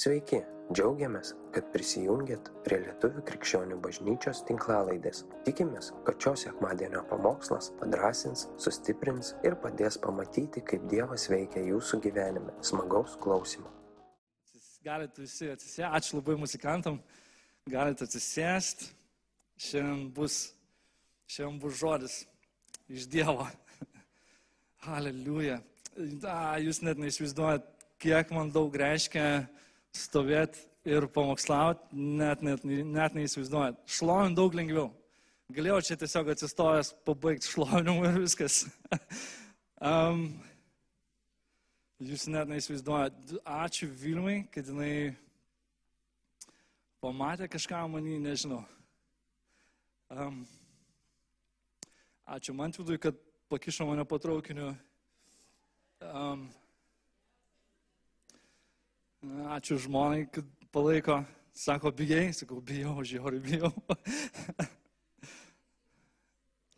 [0.00, 0.38] Sveiki,
[0.72, 5.26] džiaugiamės, kad prisijungiat prie Lietuvų krikščionių bažnyčios tinklalaidės.
[5.44, 12.56] Tikimės, kad šios sekmadienio pamokslas padrasins, sustiprins ir padės pamatyti, kaip Dievas veikia jūsų gyvenime.
[12.64, 13.68] Smagaus klausimų.
[14.88, 16.96] Galite visi atsisėsti, ačiū labai muzikantam,
[17.68, 18.88] galite atsisėsti.
[19.60, 20.40] Šiandien bus,
[21.28, 22.18] šiandien bus žodis
[22.88, 23.50] iš Dievo.
[24.96, 25.60] Aleliuja.
[26.00, 29.26] Jūs net neįsivaizduojat, kiek man daug reiškia
[29.96, 33.80] stovėti ir pamokslauti, net, net, net neįsivaizduojat.
[33.90, 34.88] Šlovint daug lengviau.
[35.50, 38.62] Galėjau čia tiesiog atsistojęs pabaigti šlovinimu ir viskas.
[39.90, 40.28] um,
[41.98, 43.34] jūs net neįsivaizduojat.
[43.44, 45.16] Ačiū Vilmai, kad jinai
[47.02, 48.62] pamatė kažką manį, nežinau.
[50.10, 50.44] Um,
[52.30, 53.18] ačiū Mantvidui, kad
[53.50, 54.72] pakišo mane patraukiniu.
[56.00, 56.48] Um,
[59.20, 61.20] Ačiū žmonai, kad palaiko.
[61.52, 63.68] Sako, bijai, sakau, bijau, žiauri bijau.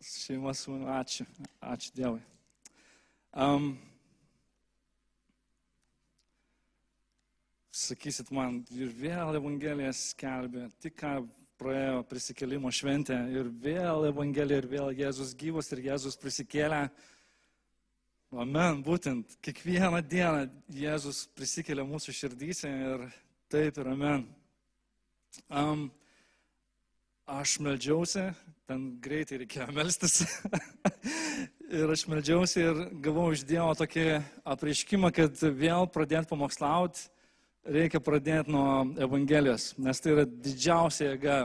[0.02, 1.26] Šeima su manimi, ačiū,
[1.62, 2.18] ačiū Dievui.
[3.30, 3.78] Um,
[7.70, 11.14] sakysit man, ir vėl Evangelija skelbė, tik ką
[11.62, 16.88] praėjo prisikelimo šventė, ir vėl Evangelija, ir vėl Jėzus gyvas, ir Jėzus prisikėlė.
[18.32, 23.02] Amen, būtent kiekvieną dieną Jėzus prisikelia mūsų širdyse ir
[23.52, 24.22] taip ir amen.
[25.52, 25.82] Um,
[27.28, 28.24] aš meldžiausi,
[28.64, 30.22] ten greitai reikėjo melstis.
[31.82, 34.08] ir aš meldžiausi ir gavau iš Dievo tokį
[34.56, 37.04] apreiškimą, kad vėl pradėti pamokslauti,
[37.68, 41.38] reikia pradėti nuo Evangelijos, nes tai yra didžiausia jėga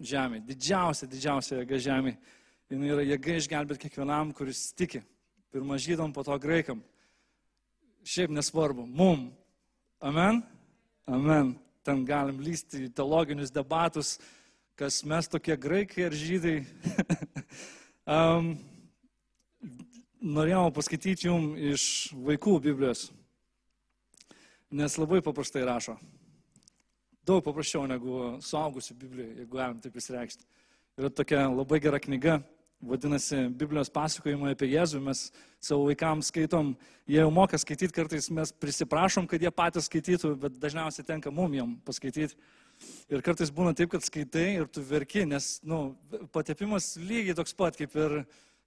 [0.00, 2.16] žemė, didžiausia, didžiausia jėga žemė.
[2.72, 5.04] Jis yra jėga išgelbėti kiekvienam, kuris tiki.
[5.50, 6.78] Pirmą žydom, po to graikam.
[8.06, 9.32] Šiaip nesvarbu, mum.
[9.98, 10.44] Amen?
[11.10, 11.56] Amen.
[11.82, 14.12] Ten galim lysti į teologinius debatus,
[14.78, 16.60] kas mes tokie graikai ar žydai.
[18.14, 18.52] um,
[20.22, 23.08] norėjau paskaityti jums iš vaikų Biblijos,
[24.70, 25.98] nes labai paprastai rašo.
[27.26, 30.46] Daug paprasčiau negu suaugusių Biblijoje, jeigu galim taip įsireikšti.
[31.00, 32.38] Yra tokia labai gera knyga
[32.80, 35.26] vadinasi Biblijos pasakojimai apie Jėzų, mes
[35.60, 36.72] savo vaikams skaitom,
[37.08, 41.54] jie jau moka skaityti, kartais mes prisiprašom, kad jie patys skaitytų, bet dažniausiai tenka mum
[41.56, 42.38] jam paskaityti.
[43.12, 45.90] Ir kartais būna taip, kad skaitai ir tu verki, nes nu,
[46.32, 48.22] patepimas lygiai toks pat kaip ir,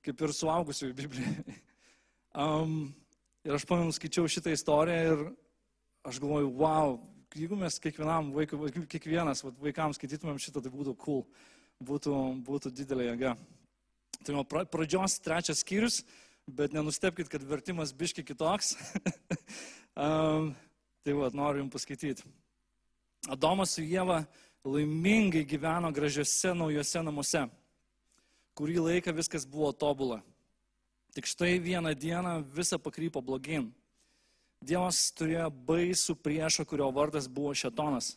[0.06, 1.57] kaip ir suaugusiųjų Biblijai.
[2.38, 2.94] Um,
[3.47, 5.25] ir aš pamenu, skaičiau šitą istoriją ir
[6.06, 7.00] aš galvoju, wow,
[7.34, 11.25] jeigu mes kiekvienam vaikui, kiekvienas vaikams skaitytumėm šitą, tai būtų cool,
[11.81, 12.13] būtų,
[12.45, 13.34] būtų didelė jėga.
[14.23, 16.03] Tai nuo pradžios trečias skyrius,
[16.47, 18.75] bet nenustepkite, kad vertimas biški kitoks.
[20.00, 20.53] um,
[21.03, 22.23] tai va, noriu jums paskaityti.
[23.31, 24.22] Adomas su Jėva
[24.63, 27.44] laimingai gyveno gražiuose naujuose namuose.
[28.56, 30.22] Kurį laiką viskas buvo tobula.
[31.13, 33.67] Tik štai vieną dieną visa pakrypo blogin.
[34.63, 38.13] Dievas turėjo baisų priešą, kurio vardas buvo Šetonas.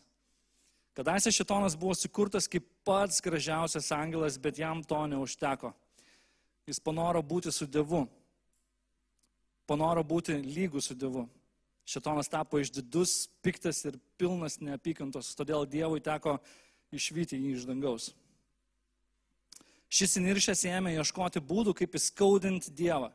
[0.97, 5.75] Kadaise Šetonas buvo sukurtas kaip pats gražiausias angelas, bet jam to neužteko.
[6.67, 8.03] Jis panoro būti su Dievu.
[9.71, 11.29] Panoro būti lygų su Dievu.
[11.87, 16.41] Šetonas tapo išdidus, piktas ir pilnas neapykantos, todėl Dievui teko
[16.91, 18.09] išvyti jį iš dangaus.
[19.87, 23.13] Šis įniršęs ėmė ieškoti būdų, kaip įskaudinti Dievą.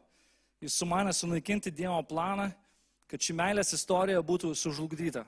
[0.64, 2.48] Jis sumanė sunaikinti Dievo planą,
[3.12, 5.26] kad ši meilės istorija būtų sužlugdyta.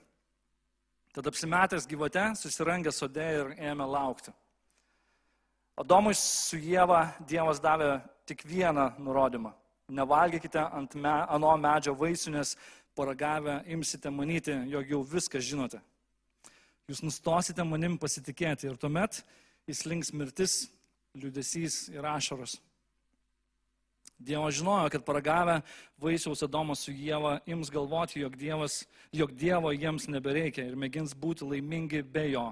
[1.14, 4.32] Tad apsimetęs gyvate, susirangė sode ir ėmė laukti.
[5.76, 9.52] Adomui su Jėva Dievas davė tik vieną nurodymą.
[9.90, 12.56] Nevalgykite ant me, ano medžio vaisių, nes
[12.96, 15.82] paragavę imsite manyti, jog jau viską žinote.
[16.88, 19.22] Jūs nustosite manim pasitikėti ir tuomet
[19.72, 20.68] įslinks mirtis,
[21.16, 22.58] liudesys ir ašaros.
[24.24, 25.62] Dievas žinojo, kad paragavę
[26.00, 31.48] vaisiaus Adomas su Jėva ims galvoti, jog, dievas, jog Dievo jiems nebereikia ir mėgins būti
[31.48, 32.46] laimingi be jo.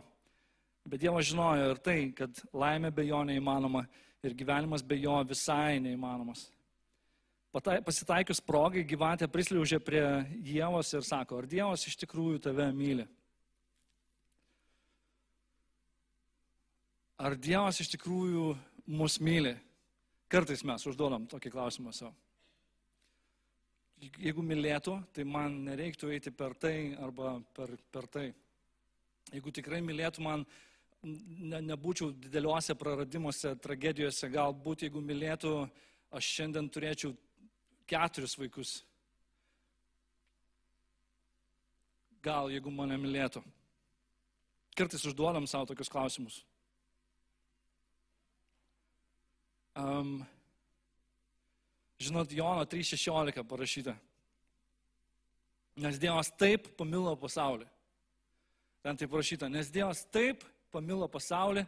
[0.84, 3.86] Bet Dievas žinojo ir tai, kad laimė be jo neįmanoma
[4.22, 6.46] ir gyvenimas be jo visai neįmanomas.
[7.52, 10.04] Pasitaikius progai gyvatė prisliaužė prie
[10.46, 13.08] Dievos ir sako, ar Dievas iš tikrųjų tave myli?
[17.20, 18.54] Ar Dievas iš tikrųjų
[18.94, 19.56] mus myli?
[20.32, 22.14] Kartais mes užduodam tokį klausimą savo.
[24.02, 28.30] Jeigu mylėtų, tai man nereiktų eiti per tai arba per, per tai.
[29.34, 30.46] Jeigu tikrai mylėtų, man
[31.04, 35.56] ne, nebūčiau dideliuose praradimuose, tragedijose, galbūt jeigu mylėtų,
[36.12, 37.16] aš šiandien turėčiau
[37.90, 38.80] keturis vaikus.
[42.24, 43.42] gal jeigu mane mylėtų?
[44.78, 46.40] Kartais užduodam savo tokius klausimus.
[49.76, 50.22] Um,
[52.00, 53.96] žinot, Jono 3.16 parašyta.
[55.82, 57.68] Nes Dievas taip pamilo pasaulį.
[58.84, 61.66] Ten taip parašyta, nes Dievas taip pamilo pasaulį,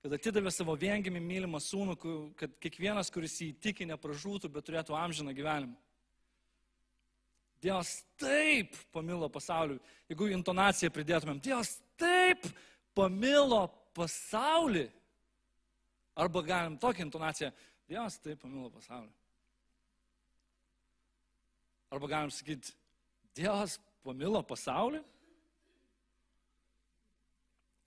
[0.00, 1.96] kad atidavė savo viengimį mylimą sūnų,
[2.40, 5.76] kad kiekvienas, kuris jį įtiki, nepražūtų, bet turėtų amžiną gyvenimą.
[7.60, 9.76] Dievas taip pamilo pasaulį.
[10.08, 12.46] Jeigu intonaciją pridėtumėm, Dievas taip
[12.96, 13.66] pamilo
[13.96, 14.86] pasaulį.
[16.20, 17.50] Arba galim tokią intonaciją,
[17.88, 19.12] Dievas taip pamilo pasaulį.
[21.92, 22.72] Arba galim sakyti,
[23.36, 23.76] Dievas
[24.06, 25.02] pamilo pasaulį.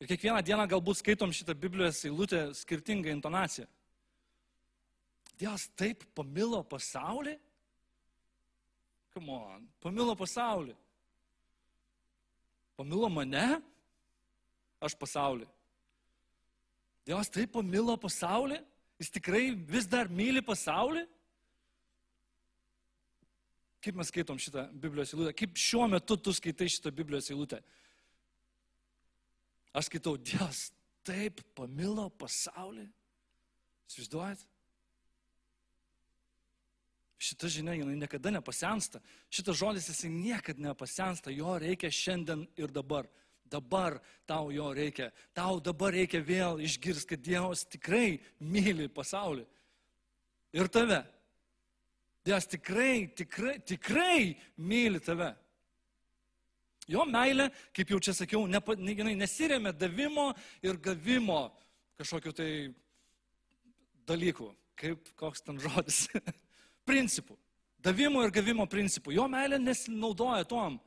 [0.03, 3.63] Ir kiekvieną dieną galbūt skaitom šitą Biblijos eilutę skirtingą intonaciją.
[5.39, 7.38] Dievas taip pamilo pasaulį?
[9.13, 10.73] Come on, pamilo pasaulį.
[12.75, 13.45] Pamilo mane?
[14.83, 15.47] Aš pasaulį.
[17.07, 18.57] Dievas taip pamilo pasaulį?
[19.00, 21.05] Jis tikrai vis dar myli pasaulį?
[23.88, 25.31] Kaip mes skaitom šitą Biblijos eilutę?
[25.45, 27.61] Kaip šiuo metu tu skaitai šitą Biblijos eilutę?
[29.73, 30.67] Aš skaitau, Dievas
[31.05, 32.85] taip pamilo pasaulį.
[33.89, 34.43] Įsivaizduojat?
[37.23, 38.99] Šita žinia, jinai niekada nepasensta.
[39.31, 41.31] Šitas žodis, jisai niekada nepasensta.
[41.31, 43.07] Jo reikia šiandien ir dabar.
[43.47, 45.11] Dabar tau jo reikia.
[45.35, 49.45] Tau dabar reikia vėl išgirsti, kad Dievas tikrai myli pasaulį.
[50.57, 51.03] Ir tave.
[52.25, 55.33] Dievas tikrai, tikrai, tikrai myli tave.
[56.91, 60.31] Jo meilė, kaip jau čia sakiau, nepa, jinai nesiremia davimo
[60.65, 61.45] ir gavimo
[62.00, 62.50] kažkokiu tai
[64.07, 64.51] dalyku.
[64.75, 66.07] Kaip koks ten žodis.
[66.89, 67.38] principų.
[67.83, 69.13] Davimo ir gavimo principų.
[69.15, 70.80] Jo meilė nesinaudoja tom.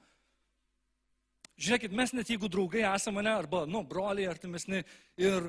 [1.56, 4.82] Žiūrėkit, mes net jeigu draugai esame, ne, arba, nu, broliai artimesni
[5.16, 5.48] ir,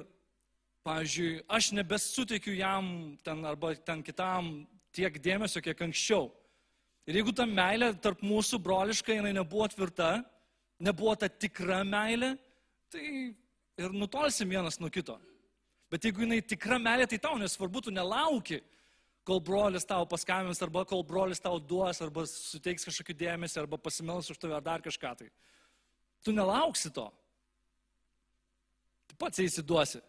[0.88, 4.62] pavyzdžiui, aš nebesuteikiu jam ten arba ten kitam
[4.96, 6.30] tiek dėmesio, kiek anksčiau.
[7.08, 10.22] Ir jeigu ta meilė tarp mūsų broliška, jinai nebuvo tvirta,
[10.80, 12.36] nebuvo ta tikra meilė,
[12.92, 13.04] tai
[13.78, 15.18] ir nutolsim vienas nuo kito.
[15.92, 18.60] Bet jeigu jinai tikra meilė, tai tau nesvarbu, tu nelauki,
[19.28, 24.30] kol brolis tau paskambins, arba kol brolis tau duos, arba suteiks kažkokį dėmesį, arba pasimels
[24.32, 25.30] už tave ar dar kažką tai.
[26.24, 27.06] Tu nelauksi to.
[29.08, 30.02] Tu pats įsiduosi.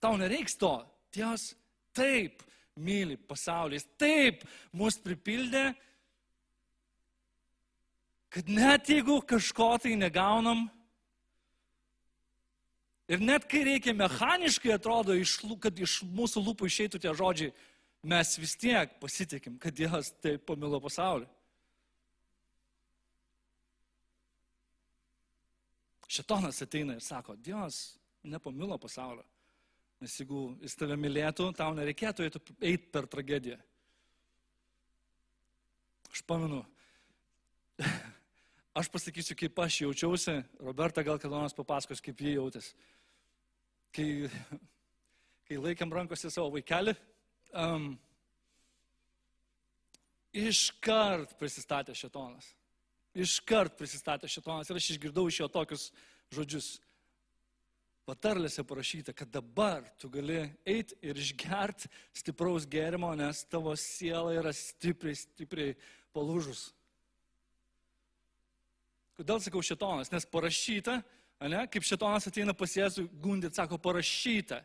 [0.00, 0.72] Tau nereiks to.
[1.14, 1.50] Dievas
[1.96, 2.44] taip
[2.78, 3.78] myli pasaulį.
[3.78, 4.44] Jis taip
[4.76, 5.70] mus pripildė,
[8.32, 10.66] kad net jeigu kažko tai negaunam,
[13.08, 15.16] ir net kai reikia mechaniškai atrodo,
[15.60, 17.54] kad iš mūsų lūpų išeitų tie žodžiai,
[18.02, 21.26] mes vis tiek pasitikim, kad Dievas taip pamilo pasaulį.
[26.08, 29.24] Šetonas ateina ir sako, Dievas nepamilo pasaulio.
[30.00, 33.58] Nes jeigu jis tave mylėtų, tau nereikėtų eiti per tragediją.
[36.08, 36.62] Aš pamenu,
[38.78, 42.74] aš pasakysiu, kaip aš jaučiausi, Roberta gal kada nors papasakos, kaip jie jautėsi.
[43.94, 44.08] Kai,
[45.48, 46.94] kai laikėm rankose savo vaikelį,
[47.52, 47.90] um,
[50.36, 52.52] iškart prisistatė šetonas.
[53.18, 55.88] Iškart prisistatė šetonas ir aš išgirdau iš jo tokius
[56.34, 56.76] žodžius
[58.08, 64.52] patarlėse parašyta, kad dabar tu gali eiti ir išgerti stipraus gėrimo, nes tavo siela yra
[64.56, 65.74] stipriai, stipriai
[66.16, 66.70] palūžus.
[69.18, 70.12] Kodėl sakau šitonas?
[70.12, 71.00] Nes parašyta,
[71.42, 74.60] ne, kaip šitonas ateina pas Jėzų gundit, sako parašyta.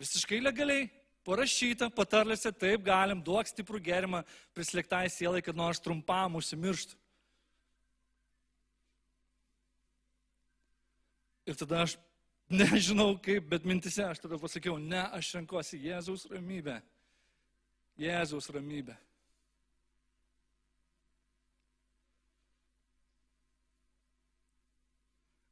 [0.00, 0.88] Visiškai legaliai,
[1.28, 4.22] parašyta, patarlėse, taip galim, duok stiprų gėrimą
[4.56, 6.96] prislėgtai sielai, kad nors trumpam užsimirštų.
[11.52, 11.98] Ir tada aš
[12.60, 16.82] Nežinau kaip, bet mintise aš tada pasakiau, ne, aš renkuosi Jėzaus ramybę.
[17.96, 18.96] Jėzaus ramybę.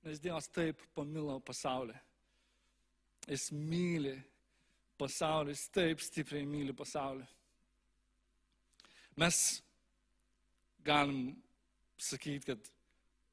[0.04, 1.96] Nes Dievas taip pamilo pasaulį.
[3.28, 4.14] Jis myli
[5.00, 7.26] pasaulį, jis taip stipriai myli pasaulį.
[9.20, 9.38] Mes
[10.84, 11.34] galim
[12.00, 12.70] sakyti, kad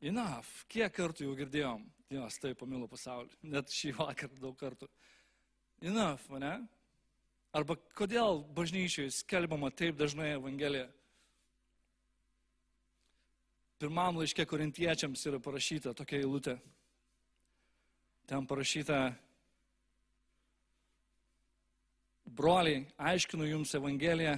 [0.03, 3.31] enough, kiek kartų jau girdėjom, Dievas taip pamilo pasaulį.
[3.47, 4.89] Net šį vakarą daug kartų.
[5.87, 6.53] Enough, ne?
[7.55, 10.89] Arba kodėl bažnyčiai skelbiama taip dažnai Evangelija?
[13.77, 16.55] Pirmam laiške korintiečiams yra parašyta tokia eilutė.
[18.27, 18.97] Ten parašyta,
[22.25, 24.33] broliai, aiškinu jums Evangeliją,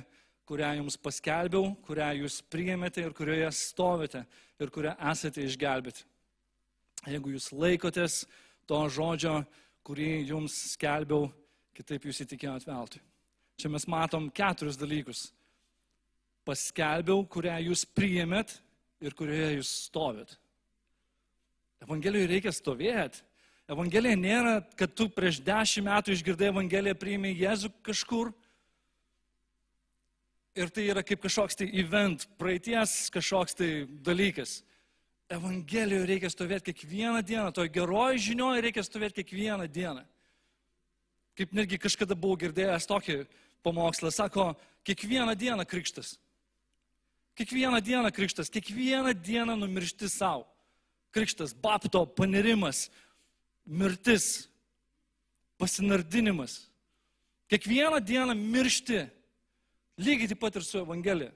[0.50, 4.26] kurią jums paskelbiau, kurią jūs priėmėte ir kurioje stovite
[4.60, 6.04] ir kurią esate išgelbėti.
[7.08, 8.26] jeigu jūs laikotės
[8.68, 9.46] to žodžio,
[9.88, 11.32] kurį jums skelbiau,
[11.74, 13.00] kitaip jūs įtikėjot veltui.
[13.56, 15.30] Čia mes matom keturis dalykus.
[16.44, 18.60] Paskelbiau, kurią jūs priėmėt
[19.04, 20.36] ir kurioje jūs stovit.
[21.84, 23.24] Evangelijoje reikia stovėti.
[23.70, 28.32] Evangelija nėra, kad tu prieš dešimt metų išgirdai Evangeliją, priėmė Jėzų kažkur.
[30.58, 33.70] Ir tai yra kaip kažkoks tai event, praeities kažkoks tai
[34.04, 34.64] dalykas.
[35.30, 40.02] Evangelijoje reikia stovėti kiekvieną dieną, to geroji žinioje reikia stovėti kiekvieną dieną.
[41.38, 43.20] Kaip netgi kažkada buvau girdėjęs tokį
[43.64, 44.50] pamokslą, sako,
[44.84, 46.18] kiekvieną dieną krikštas.
[47.40, 50.44] Kiekvieną dieną krikštas, kiekvieną dieną numiršti savo.
[51.12, 52.90] Krikštas, bapto, panirimas,
[53.66, 54.50] mirtis,
[55.58, 56.68] pasinardinimas.
[57.48, 59.08] Kiekvieną dieną miršti.
[59.98, 61.32] Lygiai taip pat ir su Evangelija.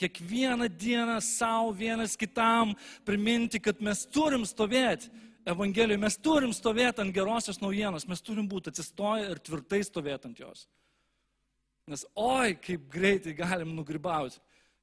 [0.00, 2.72] Kiekvieną dieną savo vienas kitam
[3.04, 5.12] priminti, kad mes turim stovėti
[5.44, 10.40] Evangelijoje, mes turim stovėti ant gerosios naujienos, mes turim būti atsistoję ir tvirtai stovėti ant
[10.40, 10.68] jos.
[11.92, 14.40] Nes oi, kaip greitai galim nugribauti,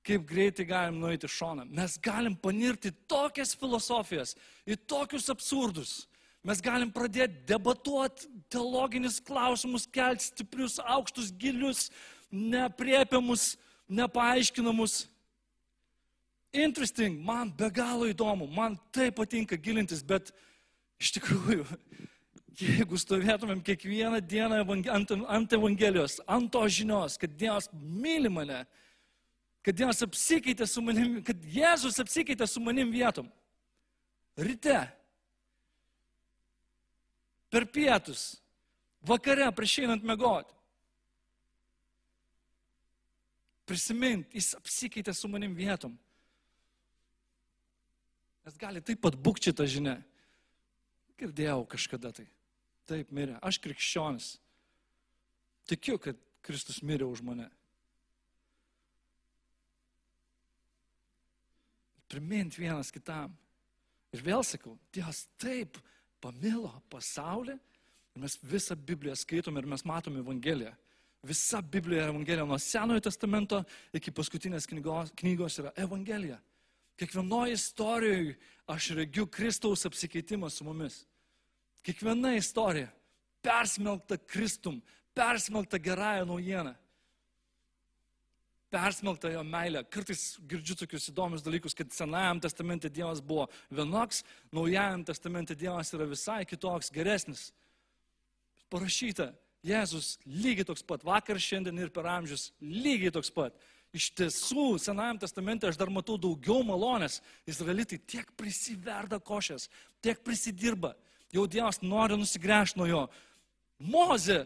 [0.08, 1.66] kaip greitai galim nueiti šoną.
[1.76, 4.36] Mes galim panirti tokias filosofijas,
[4.68, 5.98] į tokius absurdus.
[6.48, 11.90] Mes galim pradėti debatuoti teologinius klausimus, kelti stiprius, aukštus, gilius,
[12.32, 13.56] nepriepiamus,
[13.90, 15.06] nepaaiškinamus.
[16.56, 20.32] Interesting, man be galo įdomu, man tai patinka gilintis, bet
[21.02, 21.68] iš tikrųjų,
[22.64, 24.64] jeigu stovėtumėm kiekvieną dieną
[24.96, 28.64] ant, ant Evangelijos, ant to žinios, kad Dievas myli mane,
[29.68, 33.28] kad Dievas apsikeitė su manim, kad Jėzus apsikeitė su manim vietom.
[34.40, 34.78] Ryte,
[37.52, 38.38] per pietus,
[39.04, 40.56] vakare prieš einant mėgoti.
[43.68, 45.98] Prisimint, jis apsikeitė su manim vietom.
[48.48, 49.98] Nes gali taip pat būkti tą žinę.
[51.20, 52.30] Girdėjau kažkada tai.
[52.88, 53.36] Taip mirė.
[53.44, 54.38] Aš krikščionis.
[55.68, 56.16] Tikiu, kad
[56.48, 57.50] Kristus mirė už mane.
[62.08, 63.34] Primint vienas kitam.
[64.16, 65.80] Ir vėl sakau, Dievas taip
[66.24, 67.58] pamilo pasaulį.
[68.16, 70.74] Ir mes visą Bibliją skaitom ir mes matome Evangeliją.
[71.28, 76.38] Visa Biblija yra Evangelija nuo Senojo testamento iki paskutinės knygos, knygos yra Evangelija.
[76.98, 78.38] Kiekvienoje istorijoje
[78.74, 81.04] aš regiu Kristaus apsikeitimą su mumis.
[81.86, 82.90] Kiekviena istorija
[83.42, 84.82] persmelkta Kristum,
[85.14, 86.74] persmelkta gerąją naujieną.
[88.74, 89.86] Persmelkta jo meilė.
[89.88, 96.08] Kartais girdžiu tokius įdomius dalykus, kad Senajam testamente Dievas buvo vienoks, Naujajam testamente Dievas yra
[96.10, 97.52] visai kitoks, geresnis.
[98.68, 99.32] Parašyta,
[99.64, 103.56] Jėzus lygiai toks pat, vakar, šiandien ir per amžius lygiai toks pat.
[103.96, 107.22] Iš tiesų, Senajam testamente aš dar matau daugiau malonės.
[107.48, 109.70] Izraelitai tiek prisiverda košės,
[110.04, 110.92] tiek prisidirba.
[111.32, 113.08] Jau Dievas nori nusigręžti nuo jo.
[113.80, 114.44] Moze,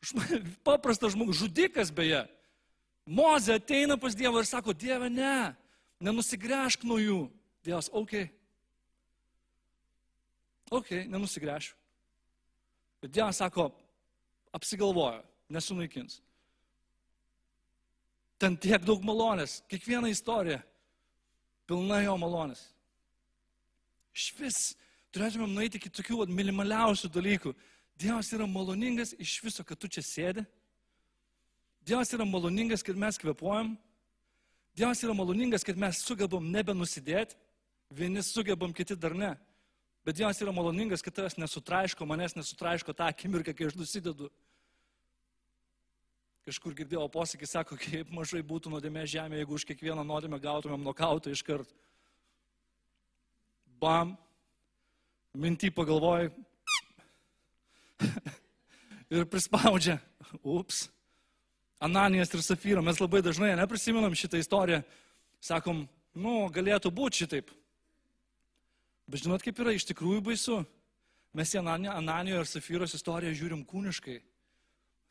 [0.66, 2.26] paprastas žmogus, žudikas beje.
[3.06, 5.54] Moze ateina pas Dievą ir sako, Dieve, ne,
[6.02, 7.20] nenusigręžk nuo jų.
[7.62, 8.14] Dievas, ok.
[10.74, 11.76] Ok, nenusigręšiu.
[13.02, 13.70] Bet Dievas sako,
[14.52, 16.18] apsigalvojo, nesunaikins.
[18.42, 20.58] Ten tiek daug malonės, kiekviena istorija
[21.66, 22.66] pilna jo malonės.
[24.16, 24.58] Iš vis
[25.14, 27.54] turėtumėm nueiti iki tokių minimaliausių dalykų.
[27.96, 30.44] Dievas yra maloningas iš viso, kad tu čia sėdi.
[31.86, 33.76] Dievas yra maloningas, kad mes kvepuojam.
[34.74, 37.38] Dievas yra maloningas, kad mes sugebam nebenusidėti.
[37.94, 39.36] Vieni sugebam, kiti dar ne.
[40.06, 44.32] Bet Dievas yra maloningas, kad tavęs nesutraiško, manęs nesutraiško tą akimirką, kai aš nusidedu.
[46.46, 51.30] Kažkur girdėjau posakį, sako, kaip mažai būtų nuodėmė žemė, jeigu už kiekvieną nuodėmę gautumėm nokautą
[51.34, 51.70] iš karto.
[53.82, 54.14] Bam,
[55.34, 56.30] mintį pagalvoj
[59.14, 60.00] ir prispaudžia.
[60.42, 60.86] Ups.
[61.80, 64.80] Ananijas ir Safyra, mes labai dažnai neprisimenam šitą istoriją.
[65.44, 65.84] Sakom,
[66.16, 67.50] nu, galėtų būti šitaip.
[69.06, 70.62] Bet žinot, kaip yra iš tikrųjų baisu.
[71.36, 74.16] Mes į Ananijo ir Safyros istoriją žiūrim kūniškai.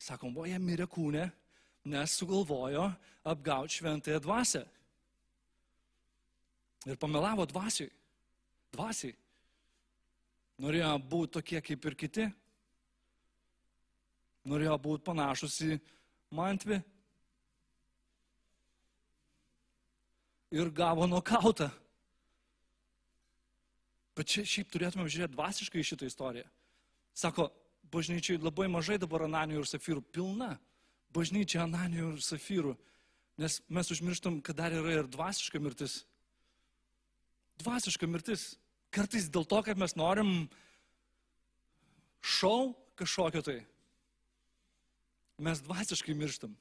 [0.02, 1.28] Sakom, buvo jie mirė kūne,
[1.86, 2.88] nes sugalvojo
[3.24, 4.64] apgauti šventąją dvasę.
[6.86, 7.88] Ir pamelavo dvasiui.
[8.74, 9.14] Dvasiai.
[10.62, 12.26] Norėjo būti tokie kaip ir kiti.
[14.50, 15.78] Norėjo būti panašus į
[16.34, 16.80] mantvi.
[20.54, 21.68] Ir gavo nokautą.
[24.16, 26.46] Bet čia šiaip turėtume žiūrėti dvasiškai šitą istoriją.
[27.16, 27.50] Sako,
[27.92, 30.54] bažnyčiai labai mažai dabar Ananijų ir Safyrų, pilna
[31.16, 32.74] bažnyčia Ananijų ir Safyrų,
[33.40, 36.04] nes mes užmirštam, kad dar yra ir dvasiška mirtis.
[37.60, 38.54] Dvasiška mirtis.
[38.92, 40.46] Kartais dėl to, kad mes norim
[42.24, 43.58] šau kažkokio tai,
[45.38, 46.54] mes dvasiškai mirštam.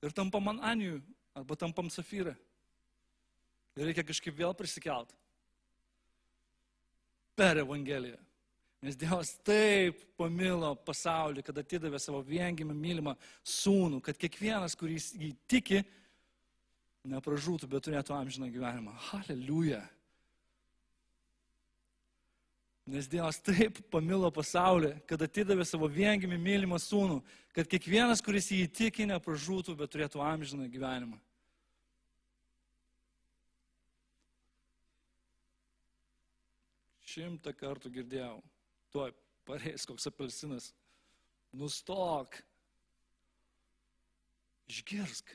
[0.00, 1.00] Ir tampam man anijų
[1.36, 2.34] arba tampam safyrą.
[3.78, 5.12] Ir reikia kažkaip vėl prisikelt.
[7.38, 8.18] Per Evangeliją.
[8.80, 13.12] Nes Dievas taip pamilo pasaulį, kad atidavė savo viengimį mylimą
[13.44, 15.82] sūnų, kad kiekvienas, kuris jį tiki,
[17.12, 18.94] nepražūtų, bet turėtų amžiną gyvenimą.
[19.10, 19.82] Haleliuja.
[22.88, 27.20] Nes Dievas taip pamilo pasaulį, kad atidavė savo viengimį mylimą sūnų,
[27.54, 31.18] kad kiekvienas, kuris jį įtiki, nepražūtų, bet turėtų amžiną gyvenimą.
[37.10, 38.38] Šimtą kartų girdėjau,
[38.94, 39.12] tuoj
[39.48, 40.70] pareis koks apelsinas.
[41.52, 42.38] Nustok.
[44.70, 45.34] Išgirsk.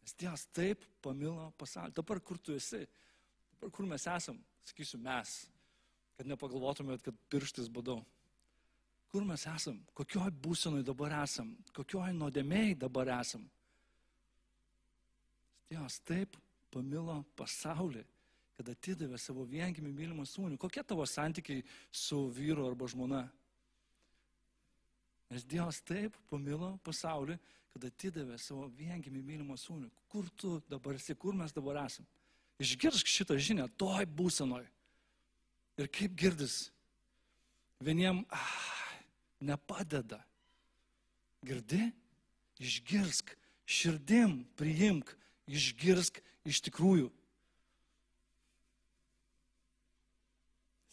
[0.00, 1.92] Nes Dievas taip pamilo pasaulį.
[2.00, 2.86] Dabar kur tu esi?
[3.54, 4.40] Dabar kur mes esam?
[4.64, 5.42] Sakysiu mes
[6.20, 8.02] kad nepagalvotumėt, kad pirštis badau.
[9.08, 9.78] Kur mes esam?
[9.96, 11.54] Kokioj būsenui dabar esam?
[11.72, 13.46] Kokioj nuodėmėjai dabar esam?
[15.70, 16.34] Dievas taip
[16.74, 18.02] pamilo pasaulį,
[18.58, 20.58] kad atidavė savo viengimį mylimą sūnų.
[20.60, 23.22] Kokie tavo santykiai su vyru arba žmona?
[25.32, 27.38] Nes Dievas taip pamilo pasaulį,
[27.72, 29.88] kad atidavė savo viengimį mylimą sūnų.
[30.12, 32.04] Kur tu dabar esi, kur mes dabar esam?
[32.60, 34.68] Išgirsk šitą žinią toj būsenoj.
[35.80, 36.68] Ir kaip girdis,
[37.80, 38.56] vieniem ah,
[39.40, 40.18] nepadeda.
[41.40, 41.86] Girdi,
[42.60, 43.32] išgirsk,
[43.64, 45.14] širdim priimk,
[45.48, 47.06] išgirsk iš tikrųjų.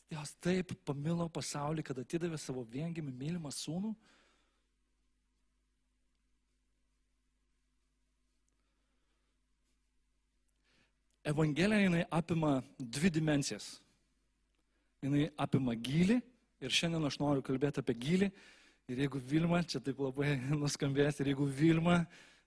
[0.08, 3.92] Dievas taip pamilo pasaulį, kad atidavė savo viengimį mylimą sūnų.
[11.28, 13.68] Evangelija jinai apima dvi dimensijas
[15.04, 16.20] jinai apima gilį
[16.64, 18.32] ir šiandien aš noriu kalbėti apie gilį.
[18.88, 22.02] Ir jeigu Vilma, čia taip labai nuskambės, ir jeigu Vilma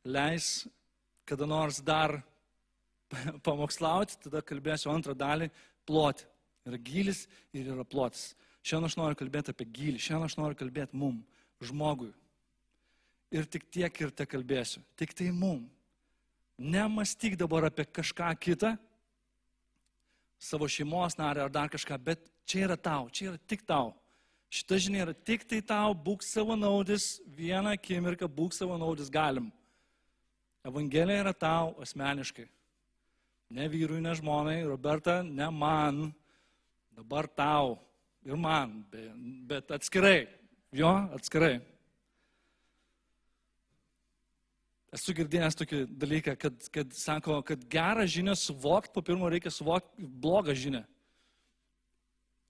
[0.05, 0.67] leis
[1.29, 2.17] kada nors dar
[3.47, 5.51] pamokslauti, tada kalbėsiu antrą dalį-
[5.89, 6.27] ploti.
[6.69, 8.35] Yra gilis ir yra plotis.
[8.61, 11.23] Šiandien aš noriu kalbėti apie gilį, šiandien aš noriu kalbėti mum,
[11.65, 12.11] žmogui.
[13.33, 14.83] Ir tik tiek ir te kalbėsiu.
[14.99, 15.63] Tik tai mum.
[16.59, 18.75] Nemastyk dabar apie kažką kitą,
[20.41, 23.93] savo šeimos narį ar dar kažką, bet čia yra tau, čia yra tik tau.
[24.51, 29.47] Šita žinia yra tik tai tau, būk savo naudis, vieną akimirką būk savo naudis galim.
[30.67, 32.49] Evangelija yra tau asmeniškai.
[33.55, 36.11] Ne vyrui, ne žmonai, Roberta, ne man,
[36.95, 37.79] dabar tau
[38.27, 38.81] ir man,
[39.49, 40.27] bet atskirai.
[40.75, 41.57] Jo, atskirai.
[44.95, 50.03] Esu girdėjęs tokį dalyką, kad, kad sako, kad gerą žinią suvokti, po pirmo reikia suvokti
[50.03, 50.83] blogą žinią.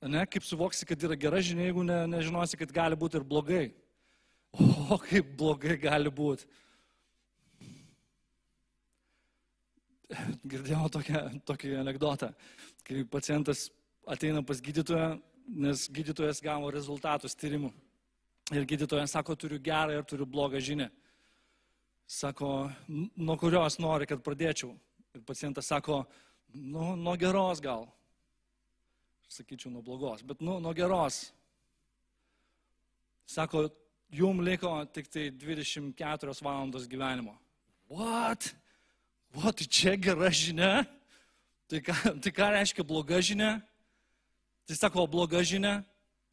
[0.00, 3.66] Ne, kaip suvoksi, kad yra gera žinia, jeigu ne, nežinosi, kad gali būti ir blogai.
[4.90, 6.46] O kaip blogai gali būti.
[10.50, 12.32] Girdėjau tokią, tokį anegdotą,
[12.82, 13.68] kai pacientas
[14.08, 15.12] ateina pas gydytoją,
[15.46, 17.70] nes gydytojas gavo rezultatus tyrimų.
[18.56, 20.88] Ir gydytojas sako, turiu gerą ir turiu blogą žinią.
[22.10, 24.72] Sako, nuo kurios nori, kad pradėčiau.
[25.14, 26.02] Ir pacientas sako,
[26.56, 27.86] nu, nuo geros gal.
[29.30, 31.28] Sakyčiau, nuo blogos, bet nu, nuo geros.
[33.30, 33.68] Sako,
[34.10, 37.38] jum liko tik tai 24 valandos gyvenimo.
[37.86, 38.54] What?
[39.30, 40.82] What, tai čia gera žinia?
[41.70, 43.62] Tai ką, tai ką reiškia bloga žinia?
[44.66, 45.84] Tai sako, bloga žinia?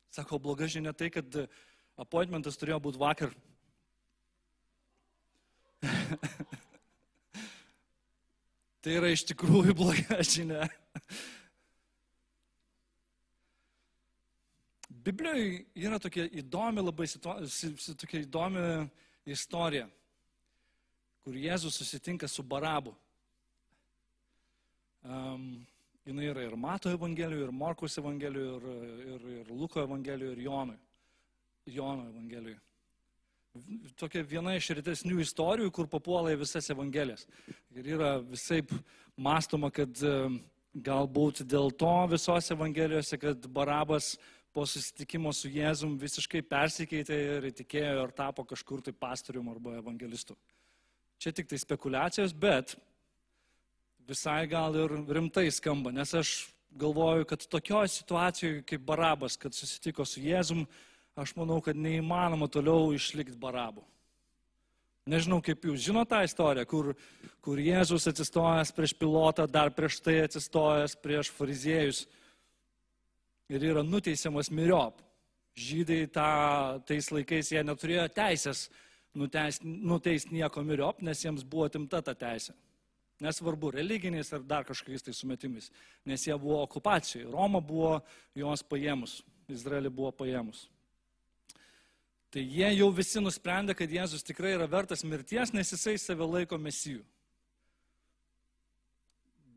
[0.09, 1.29] Sako, bloga žinia tai, kad
[2.01, 3.29] appointmentas turėjo būti vakar
[8.81, 10.65] tai yra iš tikrųjų bloga žinia.
[15.07, 18.63] Biblijoje yra tokia įdomi, labai tokia įdomi
[19.31, 19.87] istorija,
[21.23, 22.95] kur Jėzus susitinka su Barabu.
[25.07, 25.65] Um,
[26.07, 30.77] Jis yra ir Mato evangelijoje, ir Morkos evangelijoje, ir, ir, ir Luko evangelijoje, ir Jonui.
[31.67, 32.59] Jono evangelijoje
[33.97, 37.25] tokia viena iš retesnių istorijų, kur papuola į visas evangelijas.
[37.75, 38.61] Ir yra visai
[39.17, 39.93] mąstoma, kad
[40.73, 44.15] galbūt dėl to visos evangelijose, kad Barabas
[44.57, 50.33] po susitikimo su Jėzum visiškai persikeitė ir įtikėjo ir tapo kažkur tai pastorium arba evangelistu.
[51.21, 52.73] Čia tik tai spekulacijos, bet
[54.09, 56.31] visai gal ir rimtai skamba, nes aš
[56.73, 60.65] galvoju, kad tokioje situacijoje kaip Barabas, kad susitiko su Jėzum,
[61.13, 63.85] aš manau, kad neįmanoma toliau išlikti barabu.
[65.05, 66.95] Nežinau, kaip jūs žinote tą istoriją, kur,
[67.45, 72.07] kur Jėzus atsistojęs prieš pilotą, dar prieš tai atsistojęs prieš fariziejus.
[73.49, 75.01] Ir yra nuteisiamas miriop.
[75.57, 76.29] Žydai tą,
[76.85, 78.67] tais laikais jie neturėjo teisės
[79.17, 82.53] nuteisti nuteist nieko miriop, nes jiems buvo atimta ta teisė.
[83.23, 85.71] Nesvarbu, religiniais ar dar kažkokiais tai sumetimais,
[86.05, 87.25] nes jie buvo okupacijoje.
[87.33, 87.95] Roma buvo
[88.37, 90.67] juos paėmus, Izraelį buvo paėmus.
[92.29, 96.59] Tai jie jau visi nusprendė, kad Jėzus tikrai yra vertas mirties, nes jisai save laiko
[96.61, 97.01] mesijų.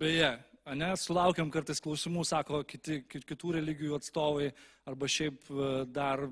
[0.01, 0.31] Beje,
[0.77, 4.51] ne, sulaukiam kartais klausimų, sako kiti, kitų religijų atstovai,
[4.89, 6.27] arba šiaip e, dar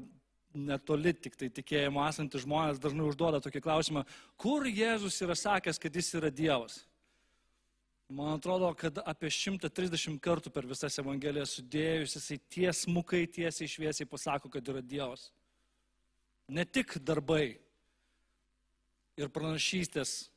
[0.55, 4.05] netoli tik tai tikėjimo esantys žmonės dažnai užduoda tokį klausimą,
[4.40, 6.81] kur Jėzus yra sakęs, kad jis yra Dievas.
[8.09, 14.48] Man atrodo, kad apie 130 kartų per visas Evangelijas sudėjus jisai tiesmukai, tiesiai šviesiai pasako,
[14.48, 15.27] kad yra Dievas.
[16.48, 17.59] Ne tik darbai
[19.20, 20.31] ir pranašystės,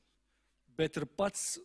[0.75, 1.61] bet ir pats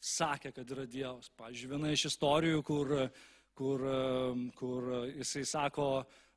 [0.00, 1.30] sakė, kad yra Dievas.
[1.38, 2.94] Pavyzdžiui, viena iš istorijų, kur,
[3.58, 3.84] kur,
[4.58, 5.90] kur jisai sako,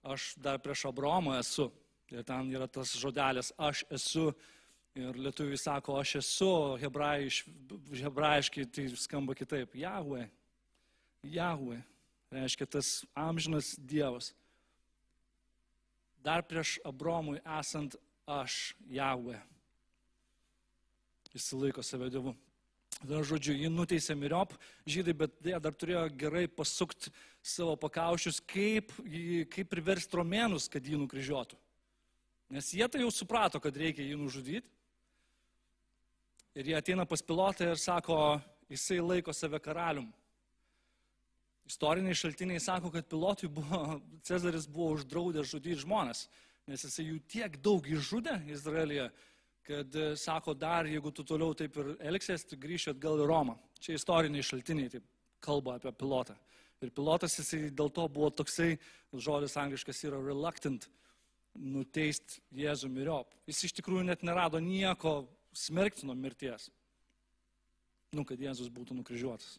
[0.03, 1.69] aš dar prieš Abromą esu.
[2.13, 4.31] Ir ten yra tas žodelis, aš esu.
[4.93, 6.51] Ir lietuviai sako, aš esu,
[6.83, 7.39] hebrajiš,
[8.03, 9.73] hebrajiškai tai skamba kitaip.
[9.73, 10.27] Jahve.
[11.23, 11.79] Jahve.
[12.33, 14.33] Reiškia tas amžinas Dievas.
[16.23, 17.97] Dar prieš Abromui esant
[18.29, 19.41] aš, Jahve.
[21.33, 22.35] Jis laiko save Dievu.
[23.03, 24.53] Žodžiu, jį nuteisė miriop
[24.87, 27.11] žydai, bet jie dar turėjo gerai pasukti
[27.43, 28.93] savo pakaušius, kaip,
[29.51, 31.59] kaip priversti romėnus, kad jį nukryžiuotų.
[32.53, 34.69] Nes jie tai jau suprato, kad reikia jį nužudyti.
[36.53, 38.39] Ir jie ateina pas pilotą ir sako,
[38.71, 40.07] jisai laiko save karalium.
[41.67, 46.27] Istoriniai šaltiniai sako, kad pilotui buvo, Cezaris buvo uždraudęs žudyti žmonės,
[46.69, 49.09] nes jisai jų tiek daug išžudė Izraelyje,
[49.63, 53.55] kad e, sako, dar jeigu tu toliau taip ir elgsies, tu grįši atgal į Romą.
[53.83, 55.05] Čia istoriniai šaltiniai taip
[55.43, 56.35] kalba apie pilotą.
[56.83, 58.75] Ir pilotas jisai dėl to buvo toksai,
[59.13, 60.89] žodis angliškas yra reluctant,
[61.55, 63.31] nuteist Jėzų miriop.
[63.47, 65.21] Jis iš tikrųjų net nerado nieko
[65.55, 66.67] smerktino mirties.
[68.13, 69.57] Nu, kad Jėzus būtų nukryžiuotas.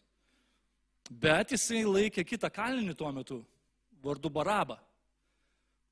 [1.09, 3.39] Bet jisai laikė kitą kalinį tuo metu,
[4.03, 4.77] vardu Barabą.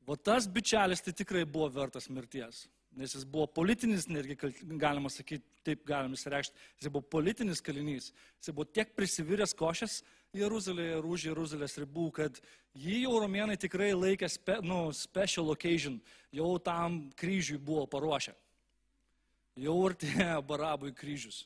[0.06, 2.66] O tas bičelis tai tikrai buvo vertas mirties
[2.98, 4.38] nes jis buvo politinis, netgi
[4.82, 10.02] galima sakyti, taip galim įsireikšti, jis buvo politinis kalinys, jis buvo tiek prisiviręs košės
[10.34, 12.38] Jeruzalėje ir už Jeruzalės ribų, kad
[12.74, 16.00] jį jau romėnai tikrai laikė spe, nu, special occasion,
[16.34, 18.34] jau tam kryžiui buvo paruošę.
[19.62, 21.44] Jau artėjo barabui kryžius.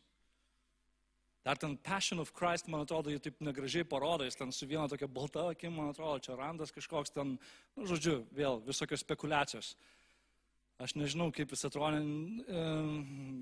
[1.47, 4.87] Dar ten Passion of Christ, man atrodo, jį taip negražiai parodo, jis ten su viena
[4.91, 7.37] tokia balta akim, man atrodo, čia randas kažkoks ten,
[7.75, 9.69] nu, žodžiu, vėl visokios spekulacijos.
[10.77, 12.03] Aš nežinau, kaip jis atrodė,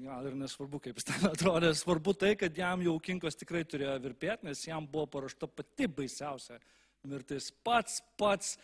[0.06, 1.74] gal ir nesvarbu, kaip jis ten atrodė.
[1.76, 6.62] Svarbu tai, kad jam jau kinkos tikrai turėjo virpėti, nes jam buvo parašta pati baisiausia
[7.04, 7.50] mirtis.
[7.66, 8.56] Pats, pats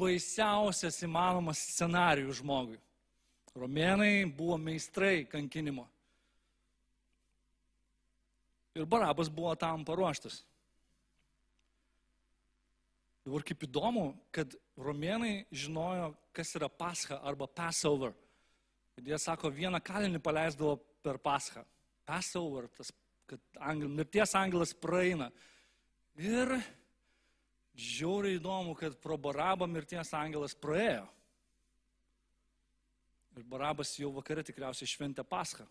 [0.00, 2.80] baisiausias įmanomas scenarijus žmogui.
[3.54, 5.86] Romėnai buvo meistrai kankinimo.
[8.74, 10.40] Ir Barabas buvo tam paruoštas.
[13.22, 18.14] Dabar kaip įdomu, kad romėnai žinojo, kas yra pascha arba Passover.
[18.96, 21.64] Ir jie sako, vieną kalinį paleisdavo per paschą.
[22.08, 22.92] Passover, tas,
[23.28, 25.30] kad angel, mirties angelas praeina.
[26.20, 26.52] Ir
[27.72, 31.06] žiauriai įdomu, kad pro Barabą mirties angelas praėjo.
[33.36, 35.64] Ir Barabas jau vakare tikriausiai šventė paschą.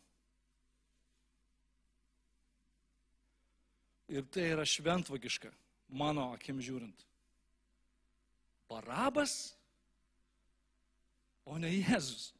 [4.12, 5.54] Ir tai yra šventvagiška,
[5.96, 7.06] mano akim žiūrint.
[8.71, 9.55] Barabas,
[11.45, 12.31] o ne Jėzus.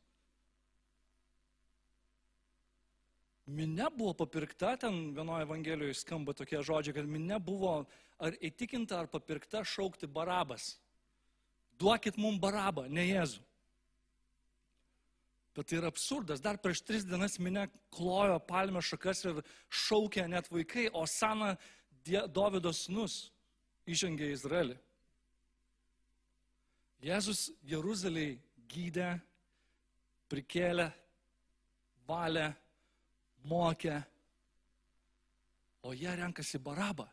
[3.52, 7.82] Minne buvo papirkta, ten vienoje Evangelijoje skamba tokie žodžiai, kad minne buvo
[8.22, 10.78] ar įtikinta, ar papirkta šaukti Barabas.
[11.82, 13.42] Duokit mums Barabą, ne Jėzų.
[15.52, 16.40] Bet tai yra absurdas.
[16.40, 21.58] Dar prieš tris dienas minė klojo palmę šakas ir šaukė net vaikai, o Sana
[22.32, 23.34] Dovido snus
[23.90, 24.78] įžengė į Izraelį.
[27.02, 28.36] Jėzus Jeruzaliai
[28.70, 29.16] gydė,
[30.30, 30.92] prikėlė,
[32.08, 32.52] valė,
[33.50, 33.98] mokė,
[35.82, 37.08] o jie renkasi barabą.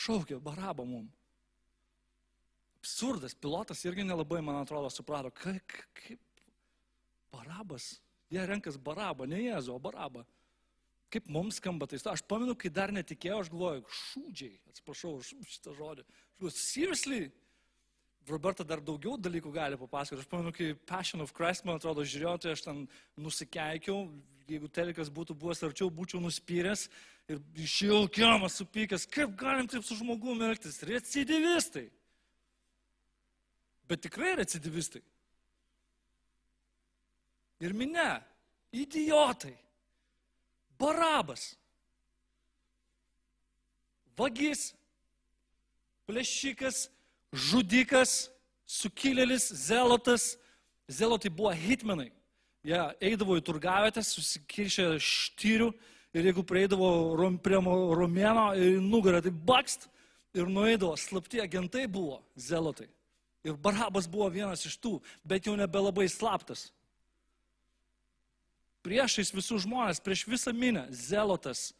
[0.00, 1.08] Šaukė barabą mum.
[2.80, 6.40] Absurdas, pilotas irgi nelabai, man atrodo, suprato, kaip, kaip
[7.34, 7.98] barabas.
[8.32, 10.24] Jie renkas barabą, ne Jėzų, o barabą.
[11.10, 11.98] Kaip mums skamba tai.
[12.12, 16.06] Aš pamenu, kai dar netikėjau, aš galvoju, šūdžiai, atsiprašau už šitą žodį.
[16.54, 17.26] Seriously,
[18.30, 20.22] Roberta dar daugiau dalykų gali papasakoti.
[20.22, 22.82] Aš pamenu, kai Passion of Christ, man atrodo, žiūrėjau, tai aš ten
[23.20, 24.04] nusikeikiau,
[24.50, 26.88] jeigu telikas būtų buvęs arčiau, būčiau nuspyręs
[27.30, 31.86] ir išėjau kiamas supykęs, kaip galim taip su žmogumi elgtis, recidivistai.
[33.90, 35.02] Bet tikrai recidivistai.
[37.60, 38.22] Ir minė,
[38.72, 39.52] idiotai,
[40.80, 41.50] barabas,
[44.16, 44.70] vagis,
[46.08, 46.86] plėšikas,
[47.32, 48.30] žudikas,
[48.66, 50.36] sukilėlis, zelotas.
[50.90, 52.10] Zelotai buvo hitmenai.
[52.66, 52.80] Jie
[53.12, 55.70] eidavo į turgavietę, susikiršę štyrių
[56.12, 59.86] ir jeigu prieidavo rom, prie romėno ir nugarą, tai bakst
[60.34, 60.96] ir nueidavo.
[60.98, 62.90] Slapti agentai buvo zelotai.
[63.46, 66.68] Ir Barabas buvo vienas iš tų, bet jau nebelabai slaptas.
[68.84, 71.70] Priešais visus žmonės, prieš visą minę, zelotas.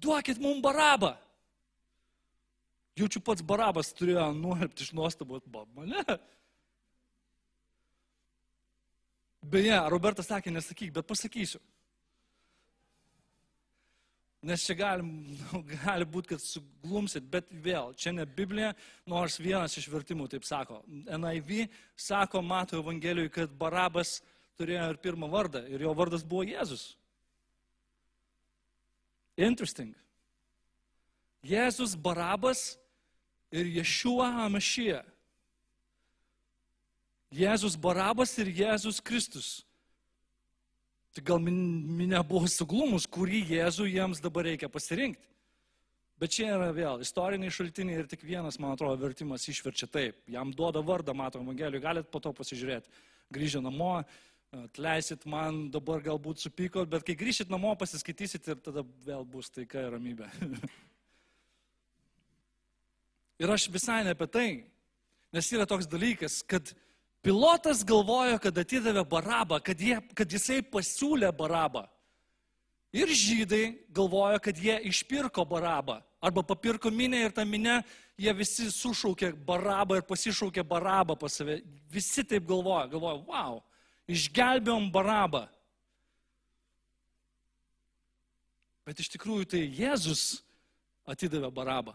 [0.00, 1.16] Duokit mums Barabą.
[3.00, 5.44] Jaučiu pats barabas turėjo nuolpti iš nuostabos,
[5.76, 6.04] mane.
[9.40, 11.60] Beje, Robertas sakė, nesakyk, bet pasakysiu.
[14.40, 15.04] Nes čia gali,
[15.84, 18.72] gali būti, kad suglumsit, bet vėl, čia ne Biblija,
[19.08, 20.80] nors vienas iš vertimų taip sako.
[20.88, 24.18] NIV sako Mato Evangelijoje, kad Barabas
[24.60, 26.94] turėjo ir pirmą vardą ir jo vardas buvo Jėzus.
[29.40, 29.92] Interesting.
[31.44, 32.78] Jėzus Barabas
[33.50, 35.00] ir Ješua Amašyje.
[37.30, 39.60] Jėzus Barabas ir Jėzus Kristus.
[41.14, 45.26] Tai gal minė buvo suglumus, kurį Jėzų jiems dabar reikia pasirinkti.
[46.20, 50.18] Bet čia yra vėl istoriniai šaltiniai ir tik vienas, man atrodo, vertimas išverčia taip.
[50.28, 52.92] Jam duoda vardą, matom, Evangelijų, galit po to pasižiūrėti.
[53.32, 54.02] Grįžę namo,
[54.52, 59.86] atleisit man, dabar galbūt supykot, bet kai grįšit namo, pasiskaitysit ir tada vėl bus taika
[59.86, 60.28] ir ramybė.
[63.40, 64.48] Ir aš visai ne apie tai,
[65.32, 66.74] nes yra toks dalykas, kad
[67.24, 71.86] pilotas galvojo, kad atidavė barabą, kad, jie, kad jisai pasiūlė barabą.
[72.92, 76.00] Ir žydai galvojo, kad jie išpirko barabą.
[76.20, 77.78] Arba papirko minę ir tą minę
[78.20, 81.60] jie visi sušaukė barabą ir pasišaukė barabą pas save.
[81.88, 82.90] Visi taip galvoja.
[82.92, 83.62] Galvoja, wow,
[84.10, 85.46] išgelbėjom barabą.
[88.84, 90.42] Bet iš tikrųjų tai Jėzus
[91.08, 91.94] atidavė barabą.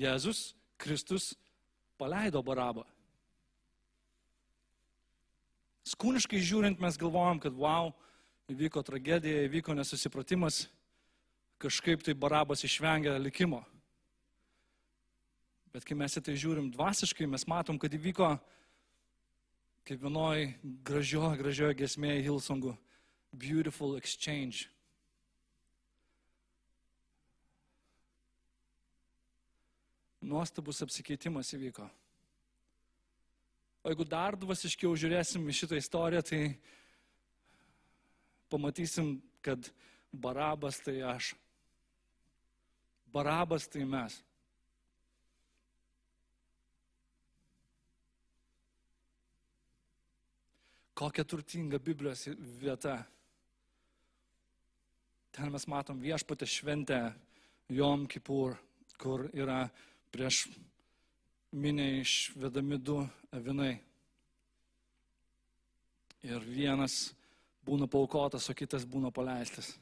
[0.00, 1.34] Jėzus Kristus
[2.00, 2.86] paleido barabą.
[5.90, 7.90] Skūniškai žiūrint, mes galvojam, kad wow,
[8.52, 10.64] įvyko tragedija, įvyko nesusipratimas,
[11.60, 13.60] kažkaip tai barabas išvengia likimo.
[15.74, 18.32] Bet kai mes į tai žiūrim dvasiškai, mes matom, kad įvyko
[19.86, 20.48] kaip vienoj
[20.86, 22.76] gražioje, gražioje gesmėje Hilsongų
[23.32, 24.68] Beautiful Exchange.
[30.20, 31.88] Nuostabus apsikeitimas įvyko.
[33.80, 36.40] O jeigu dar dvasiškiau žiūrėsim į šitą istoriją, tai
[38.52, 39.70] pamatysim, kad
[40.12, 41.32] Barabas tai aš.
[43.14, 44.18] Barabas tai mes.
[51.00, 52.26] Kokia turtinga Biblijos
[52.60, 52.98] vieta.
[55.32, 56.98] Ten mes matom viešpatę šventę
[57.72, 58.58] Jom Kipur,
[58.98, 59.62] kur yra
[60.10, 60.48] prieš
[61.52, 63.00] minę išvedami du
[63.32, 63.78] avinai.
[66.22, 67.14] Ir vienas
[67.64, 69.72] būna paukotas, o kitas būna paleistas.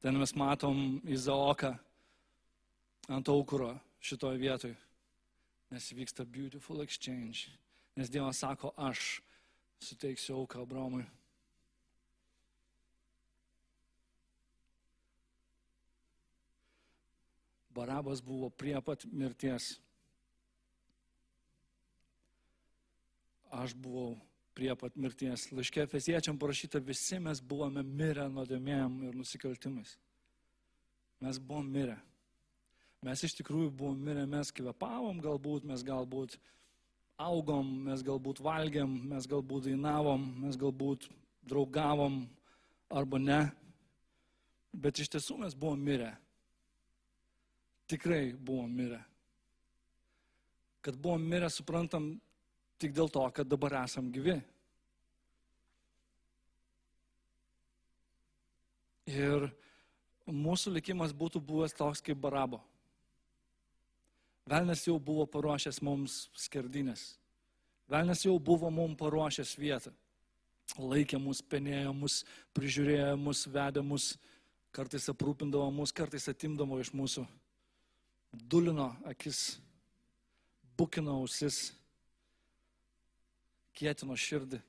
[0.00, 1.74] Ten mes matom Izaoką
[3.08, 4.76] ant aukuro šitoje vietoje.
[5.70, 7.50] Nes vyksta beautiful exchange.
[7.96, 9.20] Nes Dievas sako, aš
[9.82, 11.04] suteiksiu auką Abromui.
[17.78, 19.76] Barabas buvo prie pat mirties.
[23.54, 24.16] Aš buvau
[24.58, 25.46] prie pat mirties.
[25.54, 29.94] Laiškė Efeziečiam parašyta, visi mes buvome mirę nuodėmėjom ir nusikaltimais.
[31.22, 31.96] Mes buvom mirę.
[33.06, 36.34] Mes iš tikrųjų buvom mirę, mes kvepavom galbūt, mes galbūt
[37.22, 41.06] augom, mes galbūt valgiam, mes galbūt dainavom, mes galbūt
[41.46, 42.24] draugavom
[42.90, 43.42] arba ne.
[44.74, 46.16] Bet iš tiesų mes buvom mirę
[47.88, 49.00] tikrai buvom mirę.
[50.80, 52.12] Kad buvom mirę, suprantam,
[52.78, 54.36] tik dėl to, kad dabar esam gyvi.
[59.08, 59.48] Ir
[60.28, 62.60] mūsų likimas būtų buvęs toks kaip barabo.
[64.48, 67.16] Velnes jau buvo paruošęs mums skerdinės.
[67.88, 69.92] Velnes jau buvo mums paruošęs vietą.
[70.76, 72.22] Laikė mus, penėjo mus,
[72.56, 74.12] prižiūrėjo mus, vedė mus,
[74.76, 77.24] kartais aprūpindavo mus, kartais atimdavo iš mūsų
[78.32, 79.58] dulino akis,
[80.78, 81.72] bukino ausis,
[83.78, 84.60] kietino širdį.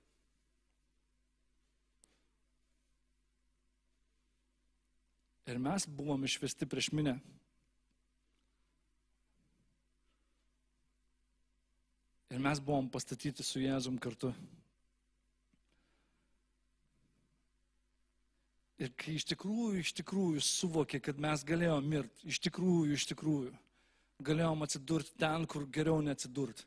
[5.50, 7.15] Ir mes buvom išvesti prieš minę.
[12.30, 14.30] Ir mes buvom pastatyti su Jėzum kartu.
[18.80, 23.52] Ir kai iš tikrųjų, iš tikrųjų suvokė, kad mes galėjom mirti, iš tikrųjų, iš tikrųjų,
[24.24, 26.63] galėjom atsidurti ten, kur geriau neatsidurti.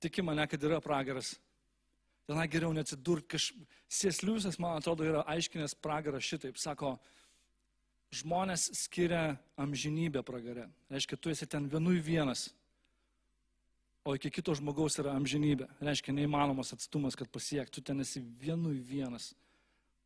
[0.00, 1.34] Tiki mane, kad yra pragaras.
[2.28, 3.28] Tenai geriau neatsidurti.
[3.34, 3.50] Kaž...
[3.92, 6.56] Sėsliusas, man atrodo, yra aiškinęs pragarą šitaip.
[6.60, 6.94] Sako,
[8.14, 10.68] žmonės skiria amžinybę pragare.
[10.92, 12.46] Reiškia, tu esi ten vienui vienas,
[14.04, 15.68] o iki kito žmogaus yra amžinybė.
[15.84, 19.34] Reiškia, neįmanomas atstumas, kad pasiektų, ten esi vienui vienas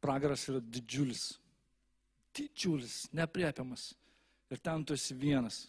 [0.03, 1.33] pragaras yra didžiulis.
[2.37, 3.93] Didžiulis, nepriepiamas.
[4.53, 5.67] Ir ten tu esi vienas.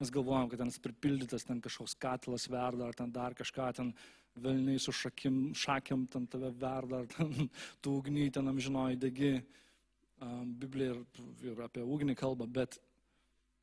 [0.00, 3.92] Mes galvojam, kad ten pripildytas, ten kažkoks katilas verda, ar ten dar kažką, ten
[4.40, 7.50] velniai su šakim, šakiam ten tave verda, ar ten
[7.82, 9.34] tu ugnį ten amžinoji degi.
[10.60, 11.04] Biblija ir,
[11.48, 12.76] ir apie ugnį kalba, bet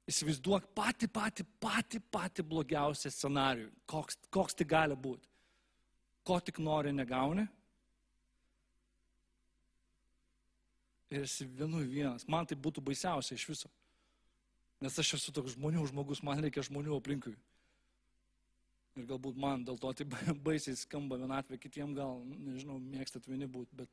[0.10, 5.30] įsivaizduok patį, patį, patį, patį blogiausią scenarių, koks, koks tai gali būti.
[6.26, 7.46] Ko tik nori negauni,
[11.10, 12.28] ir esi vienu vienas.
[12.28, 13.70] Man tai būtų baisiausia iš viso.
[14.84, 17.34] Nes aš esu toks žmonių žmogus, man reikia žmonių aplinkui.
[18.98, 20.06] Ir galbūt man dėl to tai
[20.48, 23.92] baisiai skamba vienatvė, kitiem gal, nežinau, mėgstat vieni būti, bet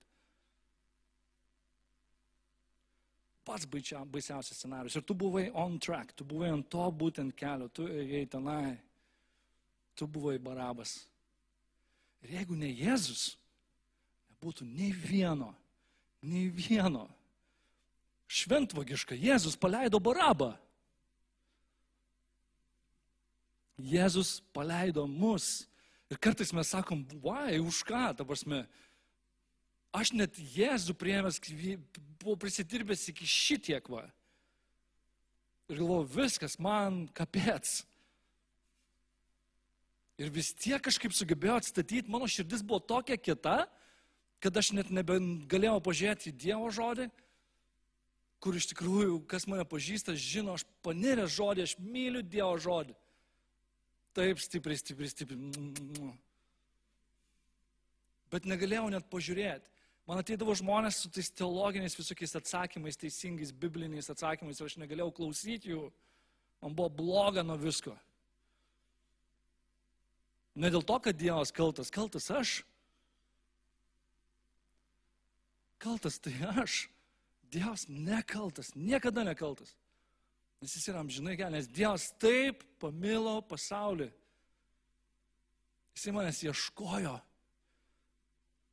[3.44, 4.96] pats baisiausias scenarius.
[4.96, 8.77] Ir tu buvai on track, tu buvai ant to būtent kelio, tu ėjai tenai,
[9.96, 11.03] tu buvai barabas.
[12.24, 13.35] Ir jeigu ne Jėzus,
[14.33, 15.53] nebūtų nei vieno
[16.25, 17.07] Nei vieno.
[18.31, 19.17] Šventvagiška.
[19.19, 20.55] Jėzus paleido barabą.
[23.77, 25.67] Jėzus paleido mus.
[26.13, 28.65] Ir kartais mes sakom, vai, už ką, ta prasme.
[29.95, 31.39] Aš net Jėzų priemęs,
[32.23, 34.07] buvau prisitirbęs iki šitiek va.
[35.71, 37.83] Ir galvoju, viskas man kapėts.
[40.21, 43.65] Ir vis tiek kažkaip sugebėjau atstatyti, mano širdis buvo tokia kita,
[44.45, 47.09] kad aš net nebegalėjau pažiūrėti į Dievo žodį,
[48.45, 52.93] kur iš tikrųjų, kas mane pažįsta, žino, aš paniręs žodį, aš myliu Dievo žodį.
[54.15, 56.11] Taip stipriai, stipriai, stipriai.
[58.35, 59.71] Bet negalėjau net pažiūrėti.
[60.05, 65.73] Man ateidavo žmonės su tais teologiniais visokiais atsakymais, teisingais bibliniais atsakymais ir aš negalėjau klausyti
[65.73, 65.87] jų.
[66.61, 67.97] Man buvo bloga nuo visko.
[70.55, 72.59] Ne dėl to, kad Dievas kaltas, kaltas aš.
[75.85, 76.85] Kaltas tai aš.
[77.53, 79.77] Dievas nekaltas, niekada nekaltas.
[80.59, 84.09] Nes jis yra amžinai geras, nes Dievas taip pamilo pasaulį.
[85.94, 87.14] Jis manęs ieškojo.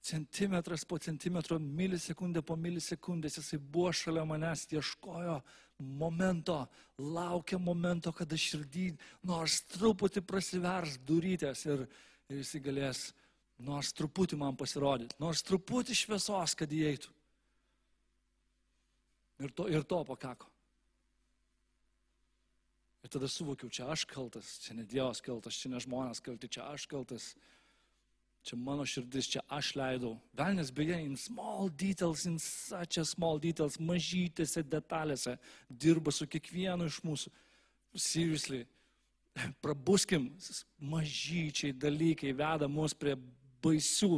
[0.02, 5.36] Centimetras po centimetro, milisekundė po milisekundės, jisai buvo šalia manęs, ieškojo
[5.82, 8.91] momento, laukia momento, kada širdį
[9.30, 11.86] nors truputį prasivers durytės ir,
[12.30, 13.04] ir jisai galės
[13.65, 17.12] nors truputį man pasirodyti, nors truputį šviesos, kad įeitų.
[19.41, 20.50] Ir to, ir to pakako.
[23.02, 26.67] Ir tada suvokiau, čia aš kaltas, čia ne Dievas kaltas, čia ne žmonės kalti, čia
[26.69, 27.32] aš kaltas,
[28.45, 30.13] čia mano širdis, čia aš leidau.
[30.38, 35.38] Velnes beje, in small details, in such a small details, mažytėse detalėse
[35.69, 37.34] dirba su kiekvienu iš mūsų.
[37.97, 38.62] Seriously,
[39.65, 40.30] prabuskim,
[40.78, 43.17] mažyčiai dalykai veda mus prie
[43.63, 44.12] baisių,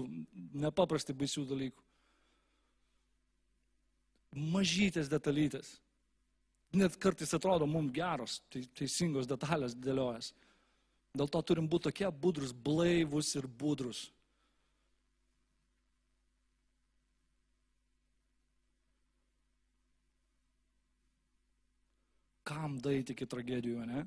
[0.63, 1.84] nepaprastai baisių dalykų.
[4.53, 5.75] Mažytės detalytės.
[6.73, 10.32] Net kartais atrodo mums geros, tai teisingos detalės dėliojas.
[11.13, 14.08] Dėl to turim būti tokie budrus, blaivus ir budrus.
[22.43, 24.01] Kam daiti iki tragedijų, ne?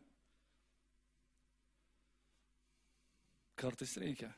[3.57, 4.35] Kartais reikia.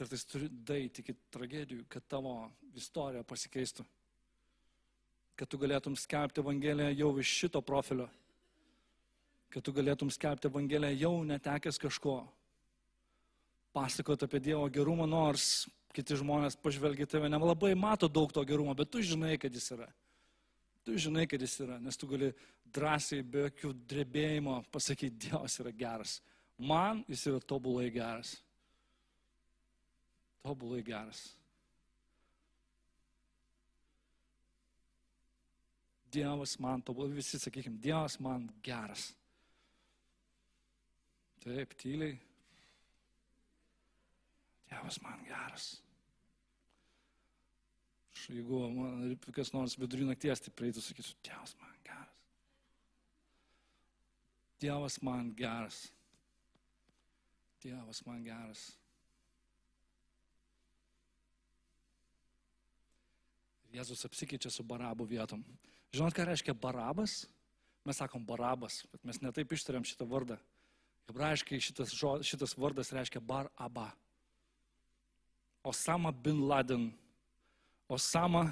[0.00, 2.30] Kartais turi daiti iki tragedijų, kad tavo
[2.72, 3.84] istorija pasikeistų.
[5.36, 8.06] Kad tu galėtum skelbti Evangeliją jau iš šito profilio.
[9.52, 12.16] Kad tu galėtum skelbti Evangeliją jau netekęs kažko.
[13.76, 18.88] Pasakot apie Dievo gerumą, nors kiti žmonės pažvelgia tave, nelabai mato daug to gerumo, bet
[18.88, 19.92] tu žinai, kad jis yra.
[20.80, 22.32] Tu žinai, kad jis yra, nes tu gali
[22.72, 26.22] drąsiai, be jokių drebėjimo pasakyti, Dievas yra geras.
[26.56, 28.38] Man jis yra tobulai geras
[30.42, 31.40] tobulai geras.
[36.12, 39.12] Dievas man tobulai, visi sakykime, Dievas man geras.
[41.44, 42.16] Taip, tyliai.
[44.70, 45.68] Dievas man geras.
[48.10, 52.18] Aš, jeigu man kas nors vidurį nakties, tai prieitų, sakysiu, Dievas man geras.
[54.60, 55.80] Dievas man geras.
[57.62, 58.66] Dievas man geras.
[63.70, 65.44] Jėzus apsikeičia su barabų vietom.
[65.94, 67.24] Žinot, ką reiškia barabas?
[67.86, 70.36] Mes sakom barabas, bet mes netaip ištariam šitą vardą.
[71.08, 73.88] Hebrajiškai šitas, žo, šitas vardas reiškia bar aba.
[75.66, 76.90] Osama bin Laden.
[77.88, 78.50] Osama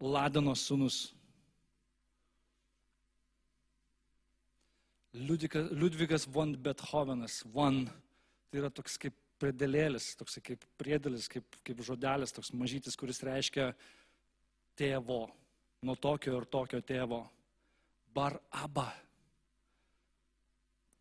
[0.00, 1.12] Ladeno sūnus.
[5.12, 7.42] Liudvikas, von Bethovenas.
[7.52, 7.84] Von.
[8.50, 13.72] Tai yra toks kaip predėlėlis, toks kaip priedėlis, kaip, kaip žodelis, toks mažytis, kuris reiškia
[14.78, 15.26] tėvo.
[15.82, 17.22] Nuo tokio ir tokio tėvo.
[18.14, 18.90] Bar Aba.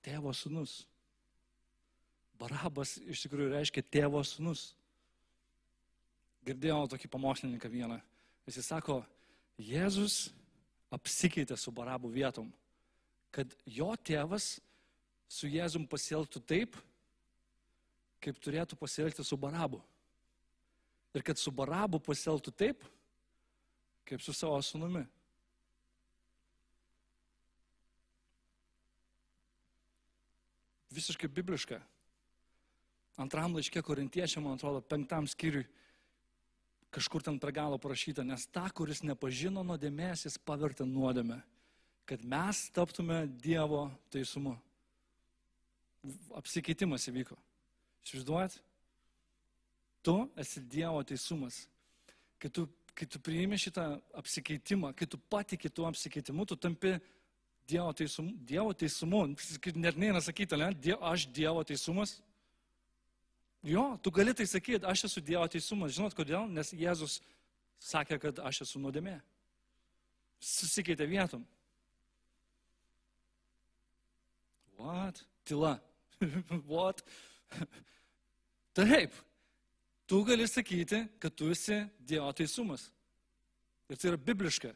[0.01, 0.81] Tėvo sunus.
[2.41, 4.71] Barabas iš tikrųjų reiškia tėvo sunus.
[6.47, 7.99] Girdėjau tokį pamokslininką vieną.
[8.49, 9.03] Jis sako,
[9.61, 10.31] Jėzus
[10.91, 12.49] apsikeitė su Barabų vietom,
[13.31, 14.55] kad jo tėvas
[15.29, 16.75] su Jėzum pasielgtų taip,
[18.21, 19.79] kaip turėtų pasielgti su Barabu.
[21.13, 22.83] Ir kad su Barabu pasielgtų taip,
[24.05, 25.05] kaip su savo sunumi.
[30.91, 31.79] Visiškai bibliška.
[33.21, 35.67] Antram laiškė korintiečiam, man atrodo, penktam skyriui
[36.91, 41.39] kažkur ten prie galo parašyta, nes tą, kuris nepažino nuodėmės, jis pavertė nuodėmę,
[42.09, 44.57] kad mes taptume Dievo teisumu.
[46.35, 47.37] Apsikeitimas įvyko.
[48.03, 48.57] Išvaizduojat?
[50.03, 51.61] Tu esi Dievo teisumas.
[52.41, 52.65] Kai tu,
[52.95, 53.85] kai tu priimi šitą
[54.19, 56.97] apsikeitimą, kai tu patikė tuo apsikeitimu, tu tampi
[57.71, 58.33] Dievo teisumu.
[58.43, 59.21] Dievo teisumu.
[59.79, 60.71] Net neina sakyti, ne?
[60.75, 62.17] Die, aš Dievo teisumas.
[63.63, 65.93] Jo, tu gali tai sakyti, aš esu Dievo teisumas.
[65.95, 66.49] Žinot kodėl?
[66.49, 67.19] Nes Jėzus
[67.79, 69.19] sakė, kad aš esu nuodėmė.
[70.41, 71.45] Susikeitė vietom.
[74.81, 75.21] What?
[75.45, 75.77] Tila.
[76.71, 77.03] What?
[78.77, 79.13] Taip.
[80.11, 82.89] Tu gali sakyti, kad tu esi Dievo teisumas.
[83.87, 84.73] Ir tai yra bibliška.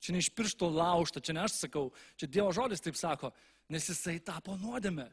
[0.00, 3.34] Čia ne iš piršto laužta, čia ne aš sakau, čia Dievo žodis taip sako,
[3.68, 5.10] nes jisai tapo nuodėme.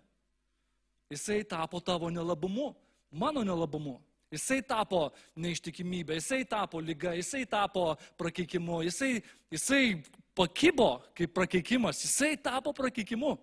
[1.11, 2.69] Jisai tapo tavo nelabumu
[3.11, 3.99] mano nelabumu.
[4.31, 10.03] Jisai tapo neištikimybė, jisai tapo lyga, jisai tapo prakeikimu, jisai, jisai
[10.37, 13.35] pakibo kaip prakeikimas, jisai tapo prakeikimu.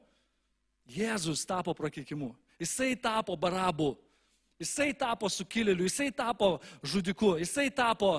[0.86, 2.30] Jėzus tapo prakeikimu,
[2.62, 3.96] jisai tapo barabu,
[4.62, 8.18] jisai tapo sukilėliu, jisai tapo žudiku, jisai tapo,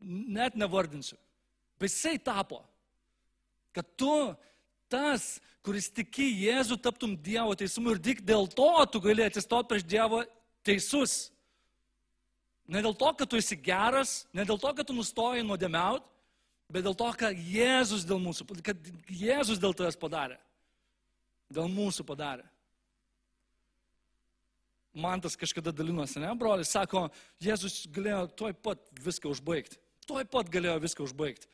[0.00, 1.18] net nevardinsiu,
[1.78, 2.62] bet jisai tapo,
[3.74, 4.14] kad tu
[4.88, 5.36] tas
[5.68, 10.22] kuris tiki Jėzų, taptum Dievo teisumu ir tik dėl to tu gali atsistoti prieš Dievo
[10.64, 11.28] teisus.
[12.68, 16.04] Ne dėl to, kad tu esi geras, ne dėl to, kad tu nustoji nuodėmiaut,
[16.72, 20.38] bet dėl to, kad Jėzus dėl mūsų, kad Jėzus dėl tavęs padarė.
[21.52, 22.44] Dėl mūsų padarė.
[24.96, 27.08] Man tas kažkada dalinosi, ne, brolis, sako,
[27.44, 29.78] Jėzus galėjo toj pat viską užbaigti.
[30.08, 31.50] Toj pat galėjo viską užbaigti.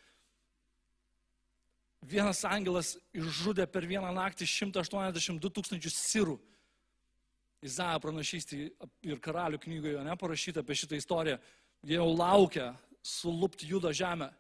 [2.04, 6.36] Vienas angelas išžudė per vieną naktį 182 tūkstančius sirų.
[7.64, 8.58] Izaijo pranašystė
[9.08, 11.38] ir karalių knygoje neparašyta apie šitą istoriją.
[11.84, 12.74] Jie jau laukia
[13.04, 14.30] sulupti judo žemę.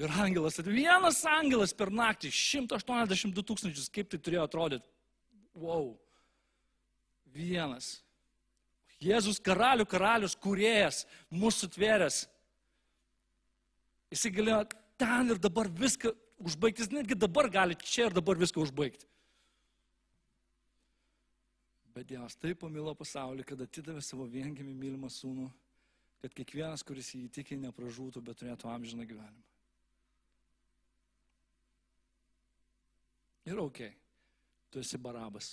[0.00, 4.88] Ir angelas, vienas angelas per naktį, 182 tūkstančius, kaip tai turėjo atrodyti.
[5.54, 5.92] Wow.
[7.34, 7.98] Vienas.
[9.02, 11.02] Jėzus karalių karalius, kuriejas,
[11.34, 12.24] mūsų tvėręs.
[14.14, 14.60] Jis galėjo
[15.00, 16.12] ten ir dabar viską
[16.44, 19.08] užbaigti, jis netgi dabar gali čia ir dabar viską užbaigti.
[21.94, 25.48] Bet Dievas taip pamilo pasaulį, kad atidavė savo viengimį mylimą sūnų,
[26.22, 29.44] kad kiekvienas, kuris jį įtikė, nepražūtų, bet turėtų amžiną gyvenimą.
[33.44, 33.82] Ir ok,
[34.72, 35.52] tu esi barabas,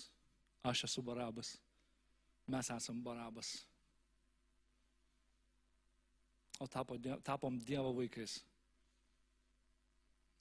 [0.66, 1.58] aš esu barabas,
[2.52, 3.54] mes esam barabas.
[6.60, 8.38] O tapo, tapom Dievo vaikais.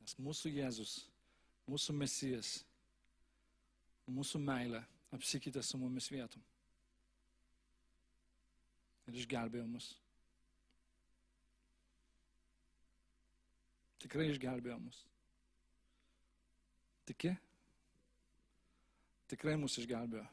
[0.00, 0.94] Nes mūsų Jėzus,
[1.70, 2.50] mūsų Mesijas,
[4.10, 4.82] mūsų meilė
[5.16, 6.42] apsikeitė su mumis vietom.
[9.08, 9.92] Ir išgelbėjo mus.
[14.00, 15.00] Tikrai išgelbėjo mus.
[17.08, 17.32] Tiki?
[19.30, 20.26] Tikrai mus išgelbėjo.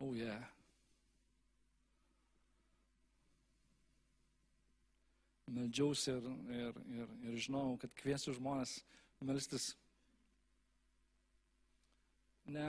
[0.00, 0.46] Oh yeah.
[5.48, 8.74] meldžiausi ir, ir, ir, ir žinau, kad kviesiu žmonės
[9.24, 9.70] melstis
[12.52, 12.66] ne,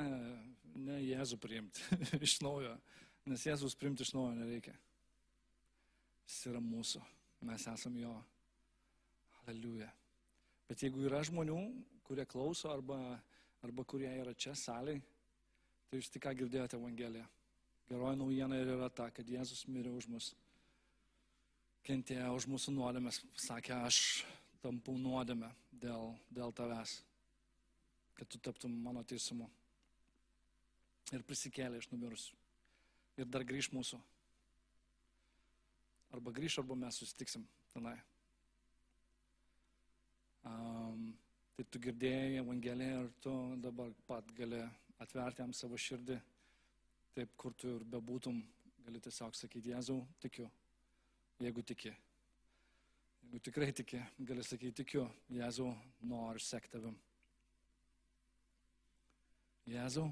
[0.88, 2.78] ne Jėzų priimti iš naujo,
[3.30, 4.74] Nes Jėzus primti iš naujo nereikia.
[6.26, 7.02] Jis yra mūsų.
[7.46, 8.14] Mes esame jo.
[9.44, 9.90] Aleliuja.
[10.70, 11.58] Bet jeigu yra žmonių,
[12.08, 12.98] kurie klauso arba,
[13.66, 15.02] arba kurie yra čia saliai,
[15.90, 17.26] tai jūs tik ką girdėjote Evangeliją.
[17.90, 20.34] Geroji naujiena ir yra ta, kad Jėzus mirė už mus.
[21.88, 23.18] Kentėjo už mūsų nuodėmės.
[23.42, 24.02] Sakė, aš
[24.62, 25.50] tampu nuodėmę
[25.82, 27.00] dėl, dėl tavęs.
[28.20, 29.48] Kad tu taptum mano teisumu.
[31.16, 32.38] Ir prisikėlė iš numirusių.
[33.24, 33.98] Ir dar grįž mūsų.
[36.14, 37.96] Arba grįž, arba mes susitiksim tenai.
[40.46, 41.10] Um,
[41.58, 43.34] tai tu girdėjai Evangeliją ir tu
[43.66, 44.62] dabar pat gali
[45.04, 46.20] atverti jam savo širdį,
[47.16, 48.40] taip kur tu ir bebūtum,
[48.86, 50.48] gali tiesiog sakyti, Jėzau, tikiu,
[51.44, 51.94] jeigu tiki.
[53.24, 55.72] Jeigu tikrai tiki, gali sakyti, tikiu, Jėzau,
[56.02, 56.98] noriu sekti tavim.
[59.70, 60.08] Jėzau,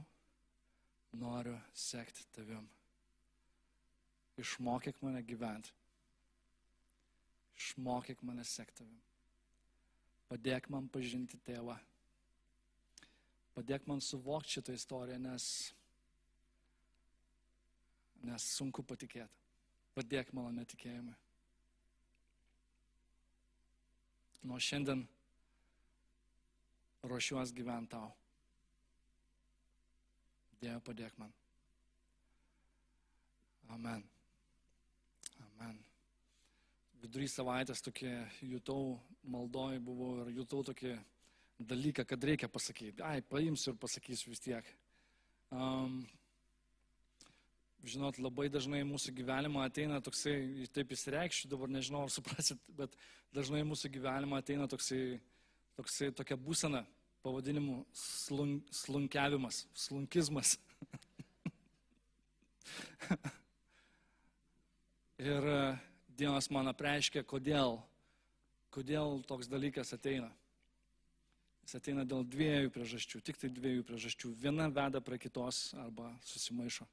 [1.18, 2.68] noriu sekti tavim.
[4.38, 5.74] Išmokyk mane gyventi.
[7.58, 9.00] Išmokyk mane sekti tavim.
[10.30, 11.78] Padėk man pažinti tėvą.
[13.58, 15.47] Padėk man suvokti šitą istoriją, nes,
[18.30, 19.45] nes sunku patikėti.
[19.97, 21.16] Padėk mano netikėjimui.
[24.45, 25.01] Nuo šiandien
[27.10, 28.14] ruošiuos gyventi tau.
[30.62, 31.34] Dieve, padėk man.
[33.74, 34.05] Amen.
[35.49, 35.86] Amen
[37.01, 38.10] vidury savaitės tokį
[38.51, 40.95] jutau, maldoj buvau ir jutau tokį
[41.60, 43.03] dalyką, kad reikia pasakyti.
[43.03, 44.66] Ai, paimsiu ir pasakysiu vis tiek.
[45.51, 46.08] Um,
[47.88, 52.91] žinot, labai dažnai mūsų gyvenimą ateina toksai, taip įsireikščiau, dabar nežinau, ar suprasit, bet
[53.36, 55.03] dažnai mūsų gyvenimą ateina toksai,
[55.80, 56.82] toksai tokia būsena,
[57.26, 60.49] pavadinimu slun, slunkiavimas, slunkizmas.
[65.32, 65.76] ir uh,
[66.18, 67.76] Dievas man apreiškia, kodėl,
[68.74, 70.32] kodėl toks dalykas ateina.
[71.68, 74.30] Jis ateina dėl dviejų priežasčių, tik tai dviejų priežasčių.
[74.39, 76.86] Viena veda prie kitos arba susimaišo.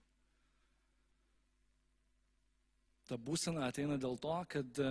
[3.07, 4.89] Ta būsena ateina dėl to, kad e,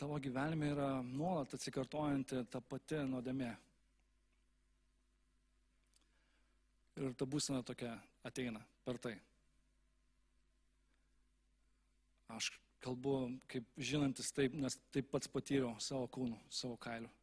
[0.00, 3.50] tavo gyvenime yra nuolat atsikartojanti ta pati nuodėmė.
[7.04, 7.92] Ir ta būsena tokia
[8.24, 9.14] ateina per tai.
[12.32, 12.48] Aš
[12.80, 13.18] kalbu
[13.52, 17.17] kaip žinantis taip, nes taip pats patyriau savo kūnų, savo kailių.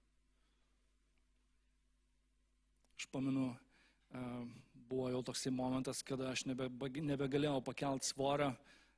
[2.96, 3.50] Aš pamenu,
[4.90, 6.70] buvo jau toksai momentas, kada aš nebe,
[7.04, 8.54] nebegalėjau pakelti svorio,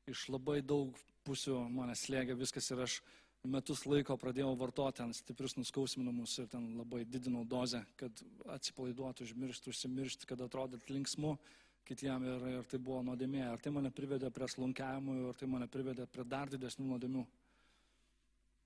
[0.08, 0.96] iš labai daug
[1.28, 3.00] pusių mane slėgė viskas ir aš
[3.48, 8.24] metus laiko pradėjau vartoti ten stiprius nuskausminamus ir ten labai didinau dozę, kad
[8.58, 11.38] atsipalaiduotų, užmirštų, užsimirštų, kad atrodyt linksmu
[11.88, 13.46] kitiem ir, ir tai buvo nuodėmė.
[13.54, 17.24] Ir tai mane privedė prie slunkiavimų ir tai mane privedė prie dar didesnių nuodėmių.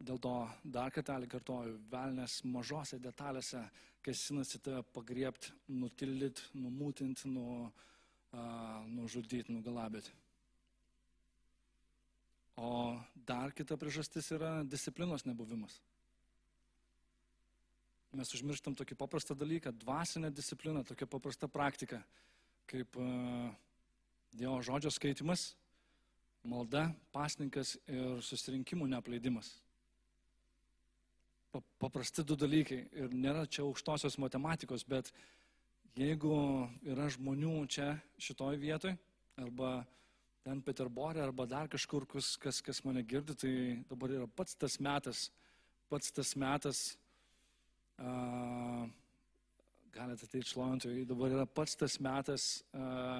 [0.02, 0.34] Dėl to
[0.64, 3.62] dar kartelį kartoju, velnės mažose detalėse,
[4.02, 10.16] kai sinasi tave pagriepti, nutildyti, numūtinti, nu, uh, nužudyti, nugalabėti.
[12.58, 12.98] O
[13.28, 15.78] dar kita priežastis yra disciplinos nebuvimas.
[18.18, 22.02] Mes užmirštam tokį paprastą dalyką- dvasinę discipliną, tokia paprasta praktika
[22.72, 23.08] kaip e,
[24.32, 25.52] Dievo žodžio skaitimas,
[26.48, 29.50] malda, pasninkas ir susirinkimų neapleidimas.
[31.52, 32.86] Paprasti du dalykai.
[32.96, 35.12] Ir nėra čia aukštosios matematikos, bet
[36.00, 36.36] jeigu
[36.88, 38.96] yra žmonių čia šitoj vietoj,
[39.42, 39.82] arba
[40.46, 43.54] ten Peterborė, arba dar kažkur, kas, kas, kas mane girdi, tai
[43.90, 45.28] dabar yra pats tas metas,
[45.92, 46.82] pats tas metas,
[48.00, 48.88] uh,
[49.92, 53.20] galite ateiti šlovintojai, dabar yra pats tas metas uh,